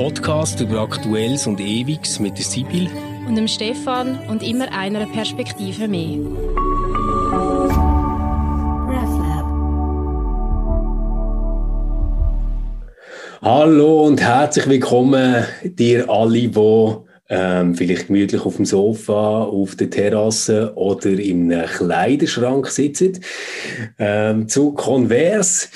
[0.00, 2.88] Podcast über Aktuelles und Ewiges mit der Sibyl
[3.28, 6.20] und dem Stefan und immer einer Perspektive mehr.
[13.42, 16.96] Hallo und herzlich willkommen dir alle, die
[17.28, 23.20] ähm, vielleicht gemütlich auf dem Sofa, auf der Terrasse oder im Kleiderschrank sitzen.
[23.98, 25.68] Ähm, zu Converse.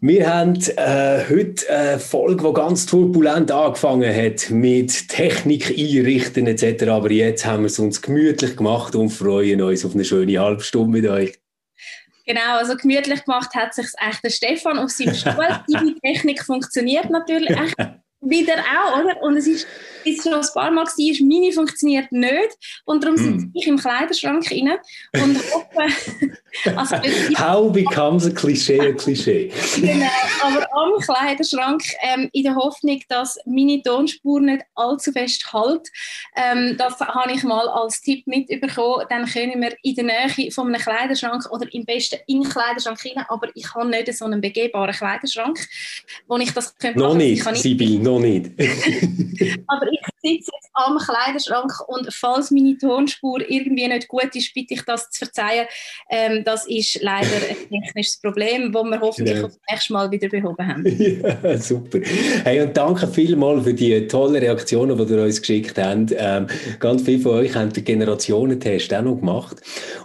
[0.00, 6.84] Wir haben äh, heute eine Folge, die ganz turbulent angefangen hat mit Technik einrichten etc.
[6.84, 10.62] Aber jetzt haben wir es uns gemütlich gemacht und freuen uns auf eine schöne halbe
[10.62, 11.40] Stunde mit euch.
[12.26, 15.48] Genau, also gemütlich gemacht hat sich echt der Stefan auf seinem Stuhl.
[15.68, 17.76] Die Technik funktioniert natürlich echt
[18.20, 19.22] wieder auch, oder?
[19.22, 19.66] Und es ist
[20.04, 23.50] bis schon ein paar Mal war, meine funktioniert nicht und darum sitze mm.
[23.54, 24.78] ich im Kleiderschrank rein
[25.22, 26.36] und hoffe...
[26.76, 26.96] also,
[27.38, 29.52] How becomes a Klischee a Klischee?
[29.76, 30.06] genau,
[30.42, 35.88] aber am Kleiderschrank ähm, in der Hoffnung, dass meine Tonspur nicht allzu fest hält.
[36.36, 39.06] Ähm, das habe ich mal als Tipp mitbekommen.
[39.08, 42.98] Dann können wir in der Nähe von einem Kleiderschrank oder im besten in den Kleiderschrank
[43.04, 45.58] rein, aber ich habe nicht so einen begehbaren Kleiderschrank,
[46.26, 48.46] wo ich das könnte Noch nicht, Sibyl, noch nicht.
[49.66, 54.74] aber ich sitze jetzt am Kleiderschrank und falls meine Tonspur irgendwie nicht gut ist, bitte
[54.74, 55.66] ich das zu verzeihen.
[56.10, 59.42] Ähm, das ist leider ein technisches Problem, das wir hoffentlich ja.
[59.42, 60.84] das nächste Mal wieder behoben haben.
[61.42, 61.98] Ja, super.
[62.44, 66.14] Hey, und danke vielmals für die tollen Reaktionen, die ihr uns geschickt habt.
[66.16, 66.46] Ähm,
[66.78, 69.56] ganz viele von euch haben den Generationentest auch noch gemacht.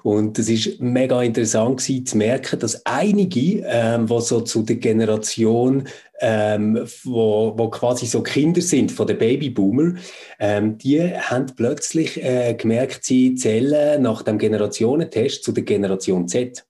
[0.03, 4.77] Und es ist mega interessant gewesen, zu merken, dass einige, ähm, die so zu der
[4.77, 5.87] Generation
[6.25, 9.95] ähm, wo, wo quasi so Kinder sind von den Babyboomer,
[10.39, 16.65] ähm, die haben plötzlich äh, gemerkt, sie zählen nach dem Generationentest zu der Generation Z.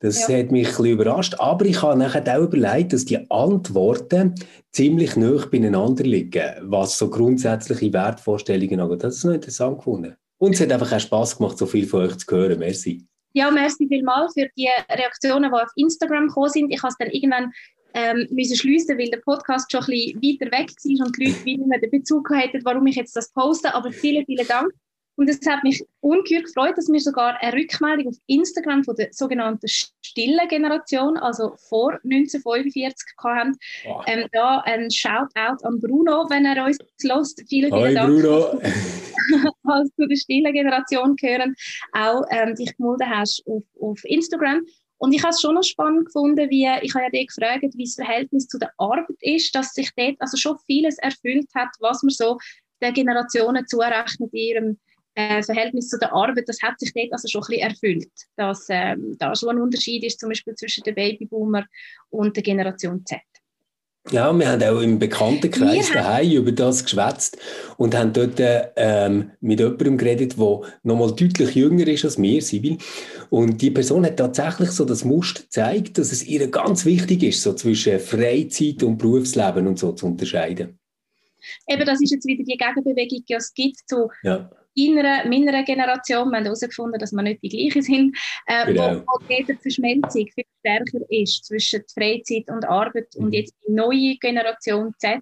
[0.00, 0.38] Das ja.
[0.38, 4.34] hat mich ein bisschen überrascht, aber ich habe nachher auch überlegt, dass die Antworten
[4.72, 9.04] ziemlich nah beieinander liegen, was so grundsätzliche Wertvorstellungen angeht.
[9.04, 10.16] Das ist noch interessant gefunden.
[10.36, 12.58] Und es hat einfach auch Spass gemacht, so viel von euch zu hören.
[12.58, 13.04] Merci.
[13.32, 16.70] Ja, merci vielmals für die Reaktionen, die auf Instagram gekommen sind.
[16.72, 17.52] Ich habe es dann irgendwann
[17.98, 21.44] ähm, müssen schliessen, weil der Podcast schon ein bisschen weiter weg war und die Leute
[21.44, 23.74] wie nicht mehr den Bezug hatten, warum ich jetzt das poste.
[23.74, 24.72] Aber vielen, vielen Dank.
[25.16, 29.08] Und es hat mich ungeheuer gefreut, dass wir sogar eine Rückmeldung auf Instagram von der
[29.10, 32.94] sogenannten stillen Generation, also vor 1945,
[33.24, 33.56] hatten.
[33.84, 34.04] Wow.
[34.06, 37.42] Ähm, da ein Shoutout an Bruno, wenn er uns lost.
[37.48, 38.22] Vielen, vielen Hi, Dank.
[38.22, 38.60] Bruno.
[39.64, 41.54] als zu der stillen Generation gehören,
[41.92, 44.64] auch ähm, dich gemeldet hast auf, auf Instagram.
[44.98, 47.84] Und ich habe es schon noch spannend gefunden, wie, ich habe ja dich gefragt, wie
[47.84, 52.02] das Verhältnis zu der Arbeit ist, dass sich dort also schon vieles erfüllt hat, was
[52.02, 52.38] man so
[52.82, 54.78] den Generationen zurechnet in ihrem
[55.14, 58.66] äh, Verhältnis zu der Arbeit, das hat sich dort also schon ein bisschen erfüllt, dass
[58.70, 61.66] ähm, da schon ein Unterschied ist, zum Beispiel zwischen den Babyboomer
[62.10, 63.20] und der Generation Z.
[64.10, 67.36] Ja, wir haben auch im Bekanntenkreis daheim über das geschwätzt
[67.76, 68.40] und haben dort
[68.76, 72.78] ähm, mit jemandem geredet, der nochmal deutlich jünger ist als wir, Sibyl.
[73.28, 77.42] Und die Person hat tatsächlich so das Muster gezeigt, dass es ihr ganz wichtig ist,
[77.42, 80.78] so zwischen Freizeit und Berufsleben und so zu unterscheiden.
[81.68, 86.30] Eben, das ist jetzt wieder die Gegenbewegung, die es gibt zu ja deiner, meiner Generation,
[86.30, 88.16] wir haben herausgefunden, dass wir nicht die gleichen sind,
[88.46, 88.96] äh, genau.
[89.06, 93.24] wo, wo die Verschmelzung viel stärker ist zwischen Freizeit und Arbeit mhm.
[93.24, 95.20] und jetzt die neue Generation Z.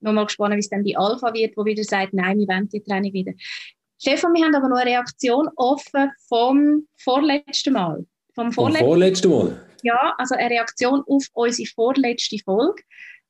[0.00, 2.68] Noch mal gespannt, wie es dann die Alpha wird, wo wieder sagt, nein, wir wollen
[2.68, 3.32] die Training wieder.
[4.00, 8.04] Stefan, wir haben aber noch eine Reaktion offen vom vorletzten Mal.
[8.34, 9.66] Vom vorletzten, vom vorletzten Mal?
[9.84, 12.82] Ja, also eine Reaktion auf unsere vorletzte Folge,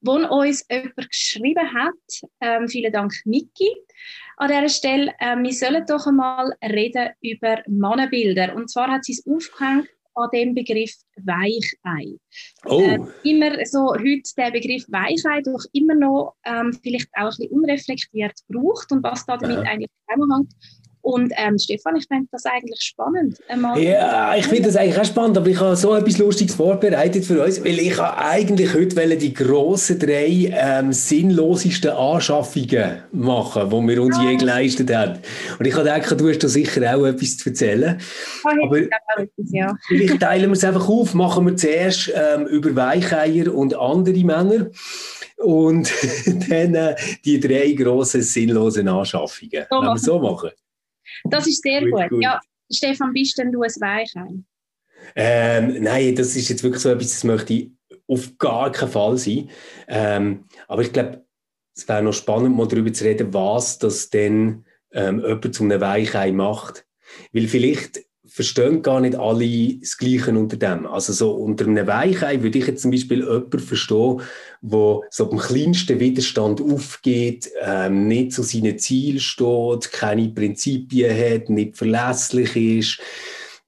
[0.03, 2.31] wo uns jemand geschrieben hat.
[2.41, 3.71] Ähm, vielen Dank, Niki
[4.43, 8.55] an dieser Stelle, äh, wir sollen doch einmal reden über Mannenbilder.
[8.57, 12.17] Und zwar hat sie es aufgehängt an dem Begriff Weichei.
[12.67, 12.81] Oh.
[12.81, 17.51] Äh, immer so heute der Begriff Weichei doch immer noch ähm, vielleicht auch ein bisschen
[17.53, 19.71] unreflektiert braucht und was da damit ja.
[19.71, 20.53] eigentlich zusammenhängt.
[21.03, 23.39] Und ähm, Stefan, ich finde das eigentlich spannend.
[23.77, 27.43] Ja, ich finde das eigentlich auch spannend, aber ich habe so etwas Lustiges vorbereitet für
[27.43, 34.03] uns, weil ich habe eigentlich heute die grossen drei ähm, sinnlosesten Anschaffungen machen, die wir
[34.03, 34.31] uns ah.
[34.31, 35.19] je geleistet haben.
[35.59, 38.01] Und ich habe gedacht, du hast da sicher auch etwas zu erzählen.
[38.45, 39.75] Oh, aber etwas, ja.
[39.89, 44.71] vielleicht teilen wir es einfach auf, machen wir zuerst ähm, über Weicheier und andere Männer
[45.39, 45.93] und
[46.48, 46.95] dann äh,
[47.25, 49.66] die drei grossen sinnlosen Anschaffungen.
[49.69, 50.51] So Lassen wir so machen.
[51.24, 52.09] Das ist sehr gut.
[52.10, 52.22] gut.
[52.22, 54.42] Ja, Stefan, bist denn du ein Weichei?
[55.14, 57.70] Ähm, nein, das ist jetzt wirklich so etwas, das möchte ich
[58.06, 59.50] auf gar keinen Fall sein.
[59.88, 61.24] Ähm, aber ich glaube,
[61.74, 65.80] es wäre noch spannend, mal darüber zu reden, was das denn ähm, jemand zu einem
[65.80, 66.86] Weichei macht.
[67.32, 68.00] Weil vielleicht
[68.33, 70.87] verstehen gar nicht alle das Gleiche unter dem.
[70.87, 74.23] Also so unter einem Weichei würde ich jetzt zum Beispiel jemanden verstehen,
[74.63, 81.51] der so beim kleinsten Widerstand aufgeht, ähm, nicht zu seinen Zielen steht, keine Prinzipien hat,
[81.51, 83.01] nicht verlässlich ist,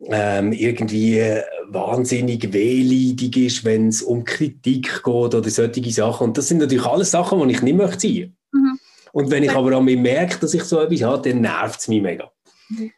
[0.07, 1.21] ähm, irgendwie
[1.69, 6.29] wahnsinnig wehleidig ist, wenn es um Kritik geht oder solche Sachen.
[6.29, 8.37] Und das sind natürlich alles Sachen, die ich nicht möchte sein.
[8.53, 8.79] Mhm.
[9.13, 11.89] Und wenn ich aber an mir merke, dass ich so etwas habe, dann nervt es
[11.89, 12.31] mich mega.
[12.71, 12.93] Mhm.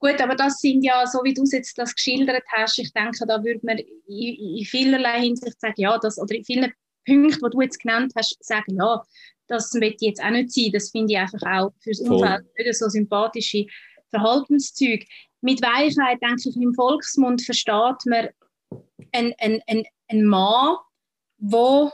[0.00, 3.26] Gut, aber das sind ja, so wie du es jetzt das geschildert hast, ich denke,
[3.26, 6.72] da würde man in, in vielerlei Hinsicht sagen, ja, das, oder in vielen
[7.04, 9.02] Punkten, die du jetzt genannt hast, sagen, ja,
[9.48, 10.70] das wird jetzt auch nicht sein.
[10.72, 13.66] Das finde ich einfach auch fürs Umfeld nicht so sympathische
[14.10, 15.04] Verhaltenszüge.
[15.40, 18.28] Mit Weichheit, denke ich, im Volksmund versteht man
[19.12, 20.76] einen, einen, einen, einen Mann,
[21.38, 21.92] der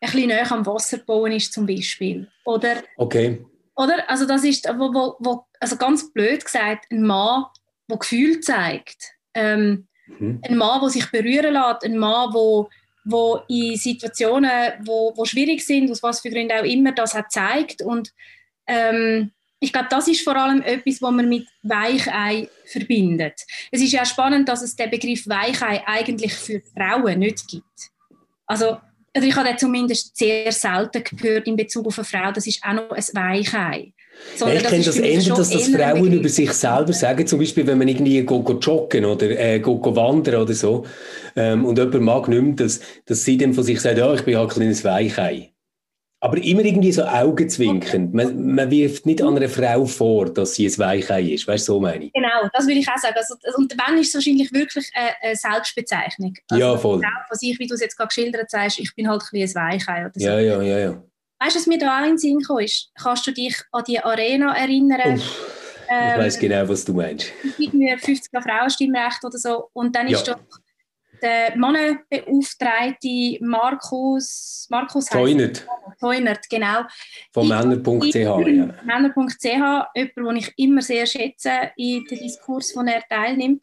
[0.00, 2.28] ein bisschen näher am Wasser bauen ist, zum Beispiel.
[2.44, 3.44] Oder, okay.
[3.78, 4.10] Oder?
[4.10, 7.44] Also, das ist, wo, wo, wo, also ganz blöd gesagt, ein Mann,
[7.90, 9.14] der Gefühl zeigt.
[9.32, 10.40] Ähm, mhm.
[10.46, 12.66] Ein Mann, der sich berühren lässt, ein Mann, der
[13.10, 17.32] wo in Situationen, wo, wo schwierig sind, aus was für Gründen auch immer, das hat
[17.32, 18.12] zeigt und
[18.66, 23.44] ähm, ich glaube, das ist vor allem etwas, was man mit Weichei verbindet.
[23.72, 27.90] Es ist ja spannend, dass es den Begriff Weichei eigentlich für Frauen nicht gibt.
[28.46, 28.78] Also,
[29.18, 32.62] also ich habe den zumindest sehr selten gehört in Bezug auf eine Frau, das ist
[32.62, 33.92] auch noch ein Weichei.
[34.38, 37.78] Ja, ich kenne das Ende, dass das Frauen über sich selber sagen, zum Beispiel, wenn
[37.78, 40.84] man irgendwie go, go joggen oder äh, go, go wandern oder so,
[41.36, 44.22] ähm, und jemand mag nicht mehr, dass, dass sie dann von sich sagt, ja, ich
[44.22, 45.52] bin halt ein kleines Weichei.
[46.20, 48.12] Aber immer irgendwie so augenzwinkend.
[48.12, 51.46] Man, man wirft nicht an einer Frau vor, dass sie ein Weichei ist.
[51.46, 52.12] Weißt du, so meine ich.
[52.12, 53.14] Genau, das würde ich auch sagen.
[53.16, 56.34] Also, und wenn ist es wahrscheinlich wirklich eine, Selbstbezeichnung.
[56.50, 57.00] Also, ja, voll.
[57.00, 60.00] Von sich, wie du es jetzt gerade geschildert hast, ich bin halt ein, ein Weichei.
[60.06, 60.26] Oder so.
[60.26, 61.02] Ja, ja, ja, ja.
[61.40, 62.90] Weißt du, was mir da auch in den Sinn gekommen ist?
[63.00, 65.14] Kannst du dich an die Arena erinnern?
[65.14, 67.26] Uff, ich ähm, weiß genau, was du meinst.
[67.58, 69.68] Irgendwie 50er Frauenstimmrecht oder so.
[69.72, 70.34] Und dann ist ja.
[70.34, 70.40] doch
[71.22, 75.66] der Mannenbeauftragte Markus, Markus Teunert.
[76.00, 76.82] Teunert, genau.
[77.32, 78.14] Von Männer.ch.
[78.14, 78.36] Ja.
[78.84, 83.62] Männer.ch, jemand, den ich immer sehr schätze in den Diskurs, den er teilnimmt.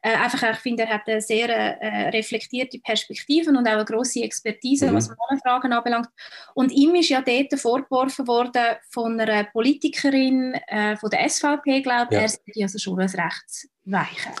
[0.00, 4.22] Äh, einfach, ich finde, er hat eine sehr äh, reflektierte Perspektive und auch eine grosse
[4.22, 4.94] Expertise, mhm.
[4.94, 6.08] was Mannenfragen anbelangt.
[6.54, 12.08] Und ihm ist ja dort vorgeworfen worden von einer Politikerin äh, von der SVP, glaube
[12.10, 12.22] ich, ja.
[12.22, 14.34] er sei also schon ein Rechtsweichen.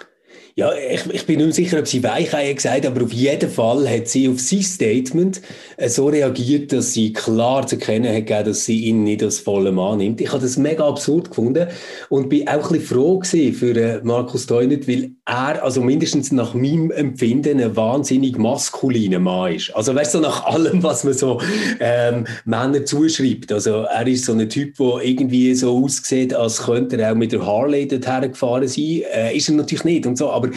[0.56, 4.08] Ja, ich, ich bin nicht sicher, ob sie Weicheier gesagt aber auf jeden Fall hat
[4.08, 5.40] sie auf sein Statement
[5.76, 9.38] äh, so reagiert, dass sie klar zu erkennen hat gegeben, dass sie ihn nicht als
[9.38, 10.20] vollen Mann nimmt.
[10.20, 11.68] Ich habe das mega absurd gefunden
[12.08, 16.54] und bin auch ein bisschen froh für äh, Markus Teunert, weil er, also mindestens nach
[16.54, 19.74] meinem Empfinden, ein wahnsinnig maskuliner Mann ist.
[19.74, 21.40] Also weißt du, nach allem, was man so
[21.80, 23.52] ähm, Männern zuschreibt.
[23.52, 27.32] Also er ist so ein Typ, der irgendwie so aussieht, als könnte er auch mit
[27.32, 29.02] der Harley dorthin gefahren sein.
[29.12, 30.50] Äh, ist er natürlich nicht und so, aber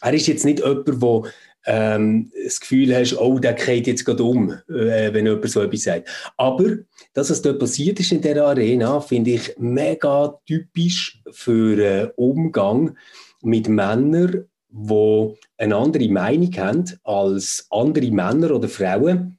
[0.00, 1.22] er ist jetzt nicht jemand, der
[1.66, 5.82] ähm, das Gefühl hast, oh, der geht jetzt gerade um, äh, wenn jemand so etwas
[5.82, 6.08] sagt.
[6.36, 6.76] Aber
[7.14, 12.96] das, was dort passiert ist in der Arena, finde ich mega typisch für äh, Umgang
[13.42, 19.38] mit Männern, die eine andere Meinung haben als andere Männer oder Frauen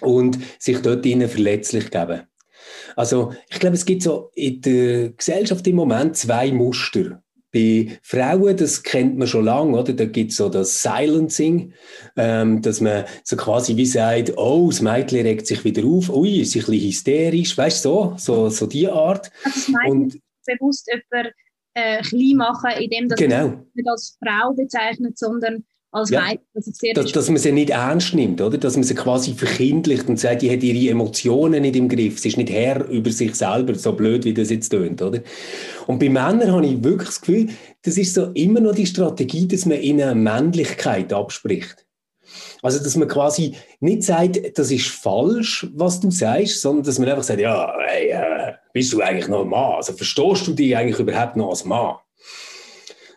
[0.00, 2.22] und sich dort ihnen verletzlich geben.
[2.96, 7.22] Also ich glaube, es gibt so in der Gesellschaft im Moment zwei Muster.
[7.52, 9.92] Bei Frauen, das kennt man schon lange, oder?
[9.92, 11.74] Da gibt es so das Silencing,
[12.16, 16.40] ähm, dass man so quasi wie sagt, oh, das Mädchen regt sich wieder auf, ui,
[16.40, 19.30] ist ein bisschen hysterisch, weißt du, so, so, so die Art.
[19.44, 21.34] Also Und, bewusst jemand
[21.74, 23.64] äh, klein machen, indem das genau.
[23.74, 26.94] nicht als Frau bezeichnet, sondern als ja, Mädchen.
[26.94, 28.56] dass, dass man sie nicht ernst nimmt, oder?
[28.56, 32.18] Dass man sie quasi verkindlicht und sagt, die hat ihre Emotionen nicht im Griff.
[32.18, 35.20] Sie ist nicht Herr über sich selber, so blöd, wie das jetzt tönt, oder?
[35.86, 37.48] Und bei Männern habe ich wirklich das Gefühl,
[37.82, 41.86] das ist so immer noch die Strategie, dass man ihnen Männlichkeit abspricht.
[42.62, 47.08] Also, dass man quasi nicht sagt, das ist falsch, was du sagst, sondern dass man
[47.08, 49.74] einfach sagt, ja, hey, äh, bist du eigentlich noch ein Mann?
[49.74, 51.96] Also, verstehst du dich eigentlich überhaupt noch als Mann?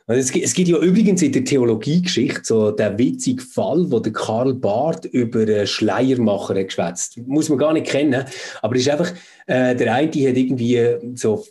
[0.08, 4.14] Es gibt, es gibt ja übrigens in der Theologiegeschichte so den witzigen Fall, wo der
[4.14, 7.18] Karl Barth über Schleiermacher geschwätzt.
[7.26, 8.24] Muss man gar nicht kennen,
[8.62, 9.12] aber es ist einfach,
[9.48, 11.44] äh, der eine hat irgendwie so,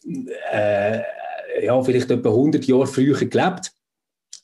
[0.52, 1.00] äh,
[1.64, 3.72] ja, vielleicht etwa 100 Jahre früher gelebt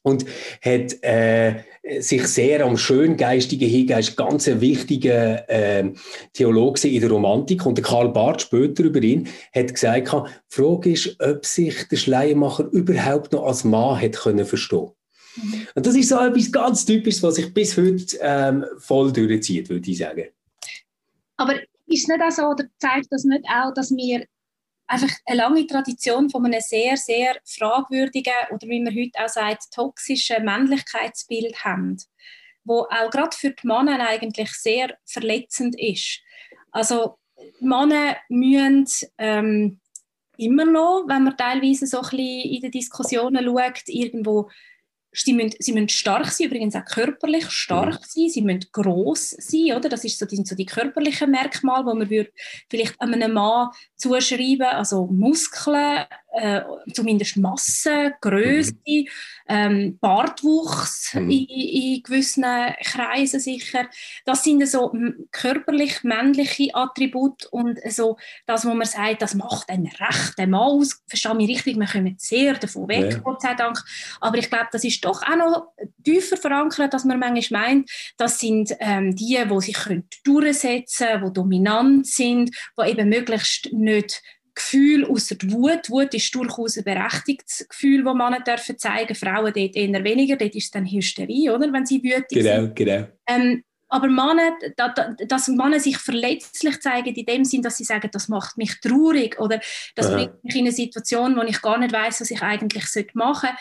[0.03, 0.25] und
[0.61, 1.63] hat äh,
[2.01, 5.91] sich sehr am Schöngeistigen hingeht, ganz ein wichtiger äh,
[6.33, 7.65] Theologe in der Romantik.
[7.65, 11.97] Und der Karl Barth später über ihn hat gesagt, die Frage ist, ob sich der
[11.97, 14.91] Schleiermacher überhaupt noch als Mann hat können verstehen.
[15.37, 15.67] Mhm.
[15.75, 19.91] Und das ist so etwas ganz Typisches, was sich bis heute ähm, voll durchzieht, würde
[19.91, 20.27] ich sagen.
[21.37, 21.55] Aber
[21.87, 24.25] ist nicht auch so, oder zeigt das nicht auch, dass wir
[24.91, 29.73] einfach eine lange Tradition von einem sehr, sehr fragwürdigen oder wie man heute auch sagt,
[29.73, 31.97] toxischen Männlichkeitsbild haben,
[32.65, 36.21] wo auch gerade für die Männer eigentlich sehr verletzend ist.
[36.73, 37.19] Also
[37.61, 38.87] Männer müssen
[39.19, 39.81] ähm,
[40.37, 44.51] immer noch, wenn man teilweise so ein bisschen in den Diskussionen schaut, irgendwo
[45.13, 48.05] Sie müssen, sie müssen stark sein, übrigens auch körperlich stark mhm.
[48.07, 48.29] sein.
[48.29, 49.89] Sie müssen gross sein, oder?
[49.89, 52.31] Das, ist so, das sind so die körperlichen Merkmale, die man würde
[52.69, 56.61] vielleicht einem Mann zuschreiben, also Muskeln, äh,
[56.93, 59.07] zumindest Masse, Größe, mhm.
[59.49, 61.31] ähm, Bartwuchs mhm.
[61.31, 62.45] in, in, gewissen
[62.85, 63.89] Kreisen sicher.
[64.25, 64.93] Das sind so
[65.33, 71.03] körperlich männliche Attribute und so das, wo man sagt, das macht einen rechten Mann aus.
[71.07, 73.19] Verstehe mich richtig, wir kommen sehr davon weg, ja.
[73.19, 73.79] Gott sei Dank.
[74.21, 75.73] Aber ich glaube, das ist doch auch noch
[76.05, 77.91] tiefer verankert, als man manchmal meint.
[78.17, 79.77] Das sind ähm, die, die sich
[80.25, 84.23] durchsetzen können, die dominant sind, die eben möglichst nicht
[84.61, 85.91] Gefühl außer Wut.
[85.91, 90.37] Wut ist durchaus ein berechtigtes Gefühl, das Männer dürfen zeigen Frauen dort eher weniger.
[90.37, 91.73] Dort ist es dann Hysterie, oder?
[91.73, 92.77] wenn sie wütend genau, sind.
[92.77, 93.09] Genau, genau.
[93.27, 94.57] Ähm, aber Männer,
[95.27, 99.39] dass Männer sich verletzlich zeigen, in dem Sinn, dass sie sagen, das macht mich traurig
[99.41, 99.61] oder
[99.97, 100.15] das Aha.
[100.15, 103.57] bringt mich in eine Situation, wo ich gar nicht weiß, was ich eigentlich machen sollte.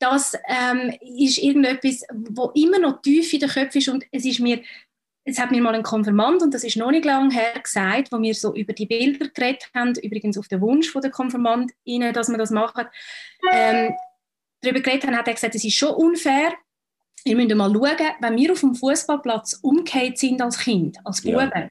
[0.00, 4.40] Das ähm, ist irgendetwas, wo immer noch tief in den Köpfen ist und es ist
[4.40, 4.60] mir
[5.24, 8.20] es hat mir mal ein Konfirmand, und das ist noch nicht lange her, gesagt, wo
[8.20, 12.28] wir so über die Bilder geredet haben, übrigens auf den Wunsch von der Konfirmandinnen, dass
[12.28, 12.86] wir das machen,
[13.50, 13.94] ähm,
[14.60, 16.52] darüber geredet haben, hat er gesagt, es ist schon unfair,
[17.24, 21.50] ihr müsst mal schauen, wenn wir auf dem Fußballplatz umgekehrt sind als Kind, als Buben,
[21.54, 21.68] ja.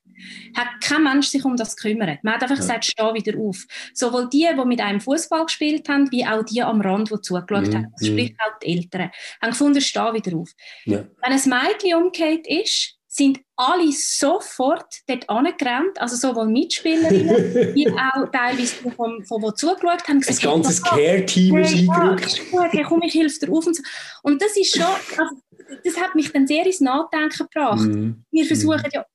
[0.56, 2.24] hat kein Mensch sich um das gekümmert.
[2.24, 2.62] Man hat einfach ja.
[2.62, 3.68] gesagt, steh wieder auf.
[3.94, 7.68] Sowohl die, die mit einem Fußball gespielt haben, wie auch die am Rand, die zugeschaut
[7.68, 7.76] mhm.
[7.76, 10.52] haben, sprich auch die Eltern, haben gefunden, steh wieder auf.
[10.86, 11.06] Ja.
[11.22, 18.28] Wenn ein Mädchen umgekehrt ist, sind alle sofort dort angerannt, also sowohl Mitspielerinnen wie auch
[18.32, 20.20] teilweise die, von, von, die zugeschaut haben.
[20.20, 22.42] Gesagt, ein ganzes Care-Team ist eingerückt.
[22.74, 23.68] Ja, komm, ich helfe dir auf.
[23.68, 23.84] Und, so.
[24.24, 25.36] und das ist schon, also,
[25.84, 27.86] das hat mich dann sehr ins Nachdenken gebracht.
[27.88, 28.24] Mm.
[28.32, 29.06] Wir versuchen ja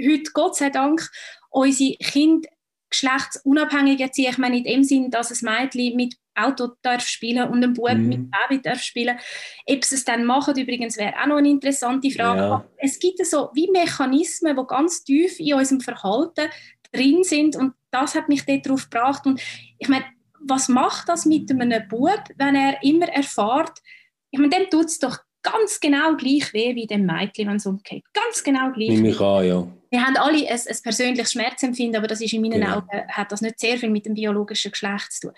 [0.00, 1.06] heute, Gott sei Dank,
[1.50, 2.48] unsere Kinder
[2.92, 4.30] geschlechtsunabhängig erziehen.
[4.30, 7.94] Ich meine in dem Sinn, dass ein Mädchen mit Auto darf spielen und ein Bub
[7.94, 8.08] mm.
[8.08, 9.18] mit Baby darf spielen.
[9.68, 12.40] Ob sie es dann machen, übrigens, wäre auch noch eine interessante Frage.
[12.40, 12.64] Ja.
[12.78, 16.48] Es gibt so wie Mechanismen, die ganz tief in unserem Verhalten
[16.90, 19.26] drin sind und das hat mich darauf gebracht.
[19.26, 19.40] Und
[19.78, 20.04] ich meine,
[20.40, 23.78] was macht das mit einem Bub, wenn er immer erfährt,
[24.30, 27.66] ich meine, dem tut es doch ganz genau gleich weh wie dem Mädchen, wenn es
[27.66, 28.04] umgeht.
[28.14, 28.88] Ganz genau gleich.
[28.88, 29.68] Nehme ich an, ja.
[29.92, 32.78] Wir haben alle ein, ein persönliches Schmerzempfinden, aber das ist in meinen genau.
[32.78, 35.32] Augen, hat das nicht sehr viel mit dem biologischen Geschlecht zu tun.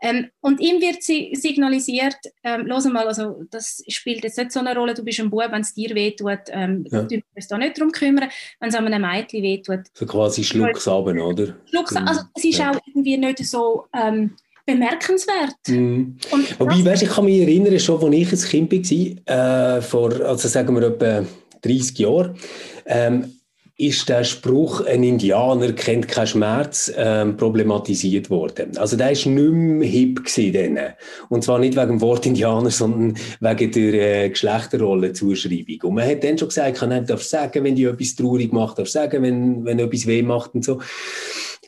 [0.00, 4.60] Ähm, und ihm wird sie signalisiert, ähm, los mal, also das spielt jetzt nicht so
[4.60, 7.02] eine Rolle, du bist ein Bub, wenn es dir wehtut, ähm, ja.
[7.02, 9.80] du musst da nicht darum kümmern, wenn es einem Mädchen wehtut.
[9.92, 11.56] So quasi schluck's runter, oder?
[11.68, 12.70] Schluck's, also es ist ja.
[12.70, 15.56] auch irgendwie nicht so ähm, bemerkenswert.
[15.66, 16.16] Mm.
[16.58, 18.90] Wobei, weißt, ich kann mich erinnern, schon als ich ein Kind
[19.26, 21.26] war, äh, vor, also sagen wir etwa
[21.62, 22.38] 30 Jahren,
[22.86, 23.34] ähm,
[23.80, 28.76] ist der Spruch, ein Indianer kennt keinen Schmerz, ähm, problematisiert worden.
[28.76, 30.78] Also der ist nicht mehr hip gewesen
[31.28, 35.82] Und zwar nicht wegen dem Wort Indianer, sondern wegen der äh, Geschlechterrolle-Zuschreibung.
[35.84, 38.88] Und man hat dann schon gesagt, man darf sagen, wenn die etwas traurig macht, darf
[38.88, 40.80] sagen, wenn, wenn etwas weh macht und so.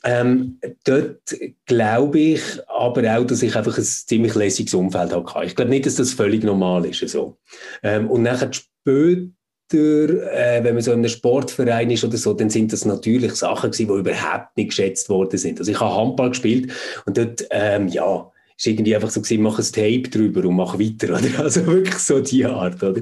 [0.02, 1.36] Ähm, dort
[1.66, 5.46] glaube ich aber auch, dass ich einfach ein ziemlich lässiges Umfeld hatte.
[5.46, 7.08] Ich glaube nicht, dass das völlig normal ist.
[7.08, 7.38] So.
[7.84, 9.30] Ähm, und nachher später
[9.78, 13.70] äh, wenn man so in einem Sportverein ist oder so, dann sind das natürlich Sachen
[13.70, 15.58] gewesen, die überhaupt nicht geschätzt worden sind.
[15.58, 16.72] Also ich habe Handball gespielt
[17.06, 20.78] und dort, ähm, ja, ist irgendwie einfach so gewesen, mach ein Tape drüber und mach
[20.78, 21.42] weiter, oder?
[21.42, 23.00] Also wirklich so die Art, oder?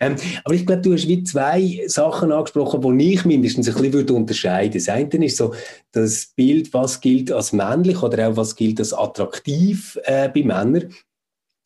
[0.00, 3.92] Ähm, aber ich glaube, du hast wie zwei Sachen angesprochen, die ich mindestens ein bisschen
[3.92, 4.74] würde unterscheiden.
[4.74, 5.54] Das eine ist so
[5.92, 10.92] das Bild, was gilt als männlich oder auch was gilt als attraktiv äh, bei Männern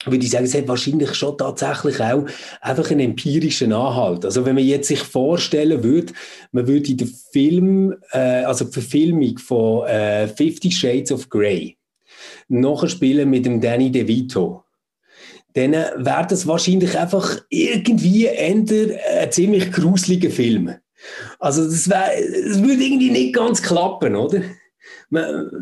[0.05, 2.27] würde ich sagen, es hat wahrscheinlich schon tatsächlich auch
[2.61, 4.25] einfach einen empirischen Anhalt.
[4.25, 6.13] Also wenn man jetzt sich vorstellen würde,
[6.53, 11.77] man würde den Film, äh, also die Verfilmung von äh, Fifty Shades of Grey
[12.49, 14.63] nachher spielen mit dem Danny DeVito,
[15.55, 18.67] dann wäre das wahrscheinlich einfach irgendwie ein
[19.31, 20.77] ziemlich gruseliger Film.
[21.39, 22.11] Also das, wär,
[22.49, 24.43] das würde irgendwie nicht ganz klappen, oder?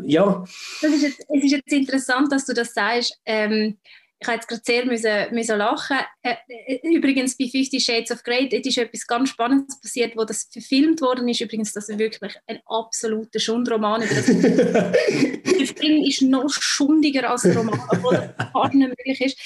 [0.03, 0.43] ja.
[0.81, 3.19] Das ist jetzt, es ist jetzt interessant, dass du das sagst.
[3.25, 3.77] Ähm,
[4.25, 5.97] ich habe jetzt gerade sehr müssen, müssen lachen.
[6.23, 10.23] Äh, äh, übrigens bei Fifty Shades of Grey dort ist etwas ganz Spannendes passiert, wo
[10.23, 11.41] das verfilmt worden ist.
[11.41, 14.01] Übrigens, das ist wirklich ein absoluter Schundroman.
[14.01, 19.37] der Film ist noch schundiger als ein Roman, obwohl das gar nicht möglich ist.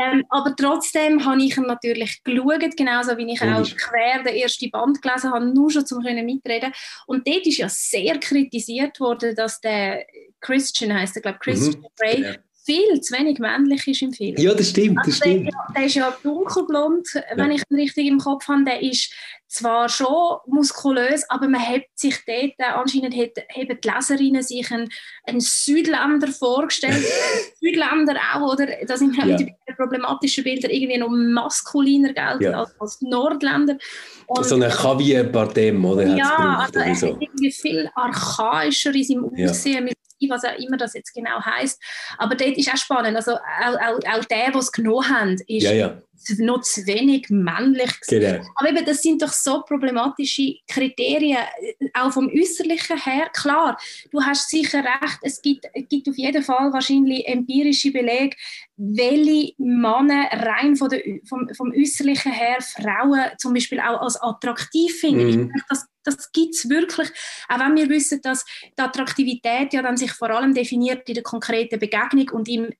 [0.00, 4.70] Ähm, aber trotzdem habe ich ihn natürlich geschaut, genauso wie ich auch quer den ersten
[4.72, 6.72] Band gelesen habe, nur schon zum mitreden.
[7.06, 10.06] Und dort ist ja sehr kritisiert worden, dass der
[10.40, 11.86] Christian heißt er, glaube Christian mhm.
[11.96, 12.38] Grey.
[12.68, 14.36] Viel zu wenig männlich ist im Film.
[14.36, 15.46] Ja, das stimmt, das also stimmt.
[15.46, 17.22] Der, der, ist ja dunkelblond, ja.
[17.36, 18.64] wenn ich ihn richtig im Kopf habe.
[18.64, 19.10] Der ist
[19.46, 24.90] zwar schon muskulös, aber man hat sich dort, anscheinend haben die Leserinnen sich einen,
[25.24, 27.02] einen Südländer vorgestellt.
[27.60, 28.66] Südländer auch, oder?
[28.86, 29.38] Da sind wir ja.
[29.38, 32.60] mit den problematischen Bildern irgendwie noch maskuliner gelten ja.
[32.60, 33.78] als, als Nordländer.
[34.26, 36.06] Und, so eine Javier Bardem, oder?
[36.06, 37.06] Ja, also er so.
[37.18, 39.92] irgendwie viel archaischer in seinem Aussehen, ja.
[40.28, 41.82] Was auch immer das jetzt genau heißt.
[42.18, 43.16] Aber dort ist auch spannend.
[43.16, 46.02] Also auch, auch, auch der, der es genommen hat, ist ja, ja
[46.38, 47.90] noch zu wenig männlich.
[48.08, 48.44] Genau.
[48.56, 53.30] Aber eben, das sind doch so problematische Kriterien, äh, auch vom Äußerlichen her.
[53.32, 53.78] Klar,
[54.10, 58.36] du hast sicher recht, es gibt, gibt auf jeden Fall wahrscheinlich empirische Belege,
[58.76, 65.00] welche Männer rein von der, vom, vom Äußerlichen her Frauen zum Beispiel auch als attraktiv
[65.00, 65.24] finden.
[65.24, 65.28] Mhm.
[65.28, 67.08] Ich denke, das, das gibt es wirklich.
[67.48, 71.22] Auch wenn wir wissen, dass die Attraktivität ja dann sich vor allem definiert in der
[71.22, 72.70] konkreten Begegnung und im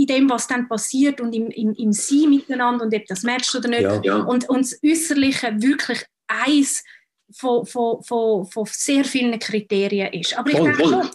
[0.00, 3.54] in dem, was dann passiert und im, im, im Sein miteinander und ob das matcht
[3.54, 3.82] oder nicht.
[3.82, 4.16] Ja, ja.
[4.16, 6.82] Und, und das Äußerliche wirklich eins
[7.32, 10.36] von, von, von, von sehr vielen Kriterien ist.
[10.36, 11.10] Aber ich voll, denke schon,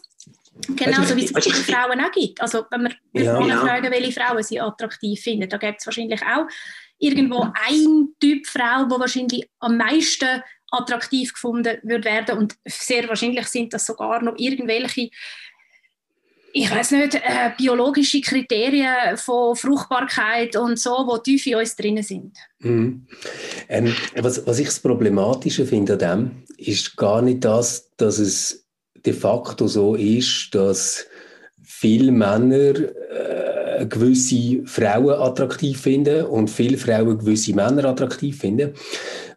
[0.69, 2.39] Genau, so wie es bei Frauen auch gibt.
[2.41, 3.57] Also wenn man ja, ja.
[3.57, 6.47] fragen, welche Frauen sie attraktiv finden, da gibt es wahrscheinlich auch
[6.97, 13.47] irgendwo ein Typ Frau, wo wahrscheinlich am meisten attraktiv gefunden wird werden und sehr wahrscheinlich
[13.47, 15.09] sind das sogar noch irgendwelche
[16.57, 22.01] ich weiß nicht, äh, biologische Kriterien von Fruchtbarkeit und so, wo tief in uns drin
[22.01, 22.37] sind.
[22.59, 23.05] Mhm.
[23.67, 28.65] Ähm, was, was ich das Problematische finde an dem, ist gar nicht das, dass es
[29.05, 31.05] de facto so ist, dass
[31.61, 38.73] viele Männer äh, gewisse Frauen attraktiv finden und viele Frauen gewisse Männer attraktiv finden.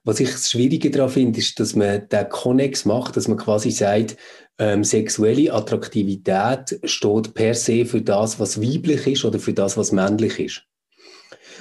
[0.05, 3.73] Was ich das Schwierige daran finde, ist, dass man den Konnex macht, dass man quasi
[3.73, 4.17] sagt,
[4.59, 9.93] ähm, sexuelle Attraktivität steht per se für das, was weiblich ist oder für das, was
[9.93, 10.65] männlich ist.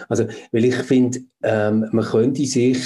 [0.10, 2.80] Also, weil ich finde, ähm, man könnte sich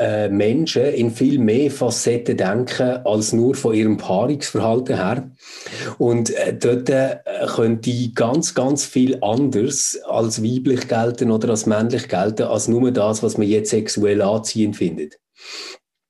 [0.00, 5.30] äh, Menschen in viel mehr Facetten denken als nur von ihrem Paarungsverhalten her.
[5.98, 7.18] Und äh, dort äh,
[7.54, 13.22] könnte ganz, ganz viel anders als weiblich gelten oder als männlich gelten, als nur das,
[13.22, 15.18] was man jetzt sexuell anziehend findet.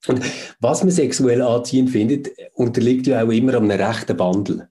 [0.07, 0.21] Und
[0.59, 4.67] was man sexuell anziehend findet, unterliegt ja auch immer einem rechten Bandel.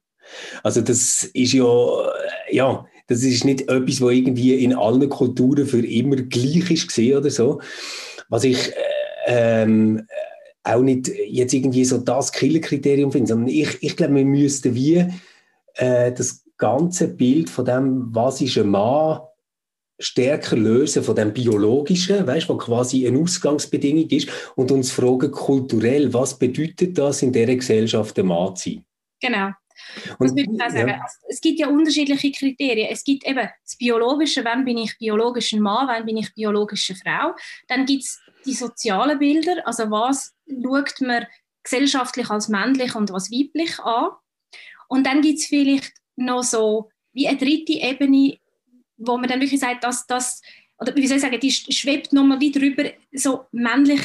[0.63, 5.67] Also das ist ja, äh, ja, das ist nicht etwas, was irgendwie in allen Kulturen
[5.67, 7.61] für immer gleich ist gesehen oder so.
[8.29, 8.69] Was ich
[9.27, 10.07] äh, ähm,
[10.63, 15.07] auch nicht jetzt irgendwie so das Killerkriterium finde, sondern ich, ich glaube, wir müssten wie
[15.75, 19.21] äh, das ganze Bild von dem, was ist ein Mann,
[20.01, 26.13] stärker lösen von dem Biologischen, weißt, was quasi eine Ausgangsbedingung ist, und uns fragen kulturell,
[26.13, 28.85] was bedeutet das in dieser Gesellschaft, ein Mann sein?
[29.21, 29.51] Genau.
[30.19, 30.89] Und, das würde ich auch sagen.
[30.89, 31.07] Ja.
[31.29, 32.89] Es gibt ja unterschiedliche Kriterien.
[32.91, 37.35] Es gibt eben das Biologische, wann bin ich biologischer Mann, wann bin ich biologische Frau.
[37.69, 41.27] Dann gibt es die sozialen Bilder, also was schaut man
[41.63, 44.11] gesellschaftlich als männlich und was weiblich an.
[44.89, 48.39] Und dann gibt es vielleicht noch so wie eine dritte Ebene,
[49.01, 50.43] wo man dann wirklich sagt, dass das,
[50.79, 54.01] oder wie soll ich sagen, die schwebt nochmal wie drüber, so männlich,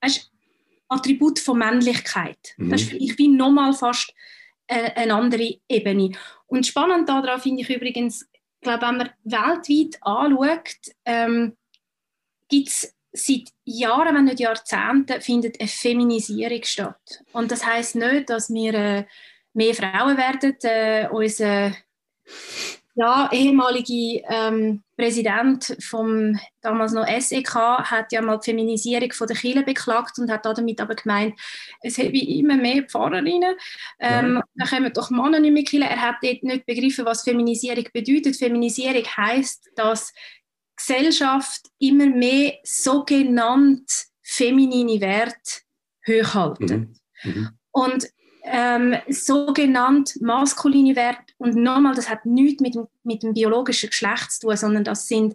[0.00, 0.30] weißt,
[0.88, 2.54] Attribut von Männlichkeit.
[2.56, 2.70] Mhm.
[2.70, 4.12] Das ist vielleicht wie nochmal fast
[4.66, 6.12] äh, eine andere Ebene.
[6.46, 8.28] Und spannend daran finde ich übrigens,
[8.64, 11.56] glaube, wenn man weltweit anschaut, ähm,
[12.48, 17.22] gibt es seit Jahren, wenn nicht Jahrzehnten, findet eine Feminisierung statt.
[17.32, 19.04] Und das heißt nicht, dass wir äh,
[19.52, 20.56] mehr Frauen werden.
[20.62, 21.72] Äh, unser
[22.96, 29.36] ja, ehemalige ähm, Präsident vom damals noch SEK hat ja mal die Feminisierung von der
[29.36, 31.34] Kirche beklagt und hat damit aber gemeint,
[31.82, 33.56] es habe immer mehr Pfarrerinnen,
[33.98, 34.42] ähm, ja.
[34.54, 35.88] da kommen doch Männer nicht mehr Kirche.
[35.88, 38.36] Er hat dort nicht begriffen, was Feminisierung bedeutet.
[38.36, 40.12] Feminisierung heißt, dass
[40.76, 43.90] Gesellschaft immer mehr sogenannt
[44.22, 45.62] feminine Werte
[46.06, 46.96] hochhalten.
[47.24, 47.30] Mhm.
[47.30, 47.48] Mhm.
[47.72, 48.08] Und
[48.44, 54.48] ähm, sogenannt maskuline Werte, und nochmal, das hat nichts mit, mit dem biologischen Geschlecht zu
[54.48, 55.34] tun, sondern das sind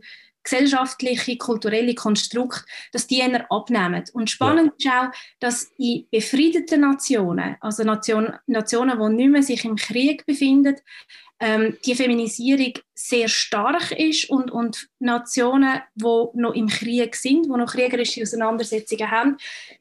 [0.50, 4.04] gesellschaftliche, kulturelle Konstrukte, dass die eher abnehmen.
[4.14, 5.04] Und spannend ja.
[5.04, 10.26] ist auch, dass in befriedeten Nationen, also Nation, Nationen, die nicht mehr sich im Krieg
[10.26, 10.76] befinden,
[11.42, 17.50] ähm, die Feminisierung sehr stark ist und, und Nationen, die noch im Krieg sind, die
[17.50, 19.38] noch kriegerische Auseinandersetzungen haben,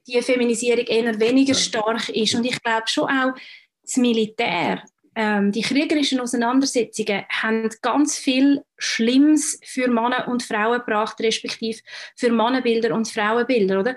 [0.07, 2.35] die Feminisierung eher weniger stark ist.
[2.35, 3.33] Und ich glaube schon auch,
[3.83, 4.83] das Militär,
[5.19, 11.81] ähm, die kriegerischen Auseinandersetzungen haben ganz viel Schlimmes für Männer und Frauen gebracht, respektive
[12.15, 13.97] für Mannenbilder und Frauenbilder, oder?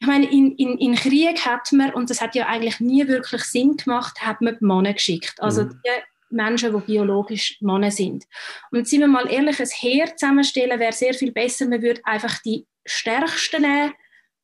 [0.00, 3.42] ich meine, in, in, in Krieg hat man, und das hat ja eigentlich nie wirklich
[3.42, 5.34] Sinn gemacht, hat man die Männer geschickt.
[5.38, 5.82] Also mhm.
[5.84, 8.24] die Menschen, die biologisch Männer sind.
[8.70, 11.66] Und sind wir mal ehrlich, ein Heer zusammenstellen wäre sehr viel besser.
[11.66, 13.92] Man würde einfach die Stärksten nehmen,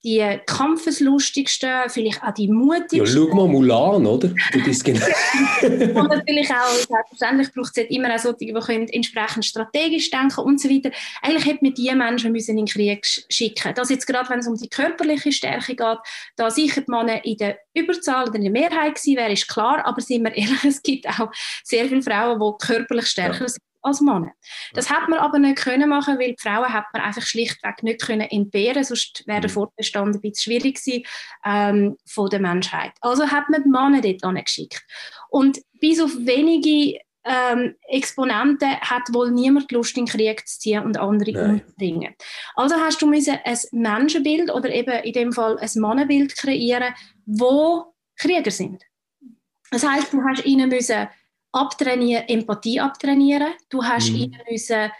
[0.04, 2.98] die kampfeslustigsten, vielleicht auch die mutigsten.
[2.98, 4.28] Ja, schau mal Mulan, oder?
[4.52, 5.00] Du bist genau.
[5.62, 10.60] und natürlich auch, selbstverständlich braucht es immer auch solche, die können entsprechend strategisch denken und
[10.60, 10.90] so weiter.
[11.22, 13.74] Eigentlich hätte man diese Menschen müssen in den Krieg schicken.
[13.74, 15.98] Das jetzt gerade, wenn es um die körperliche Stärke geht,
[16.36, 19.86] da sicher die Männer in der Überzahl oder in der Mehrheit gewesen wäre, ist klar,
[19.86, 21.30] aber sind wir ehrlich, es gibt auch
[21.62, 23.48] sehr viele Frauen, die körperlich stärker ja.
[23.48, 24.32] sind als Männer.
[24.72, 28.02] Das hat man aber nicht können machen, weil die Frauen hat man einfach schlichtweg nicht
[28.02, 29.54] können entbehren, sonst wäre der mhm.
[29.54, 31.04] Fortbestand ein bisschen schwierig gewesen
[31.44, 32.92] ähm, von der Menschheit.
[33.00, 34.82] Also hat man die Männer dort geschickt.
[35.28, 40.84] Und bis auf wenige ähm, Exponenten hat wohl niemand Lust, in den Krieg zu ziehen
[40.84, 41.62] und andere Nein.
[41.66, 42.14] umbringen.
[42.54, 46.94] Also hast du müssen ein Menschenbild oder eben in dem Fall ein Mannenbild kreieren,
[47.24, 48.82] wo Krieger sind.
[49.70, 51.08] Das heißt, du hast ihnen müssen
[51.54, 53.52] abtrainieren, Empathie abtrainieren.
[53.70, 54.16] Du hast mhm.
[54.16, 54.90] ihnen müssen,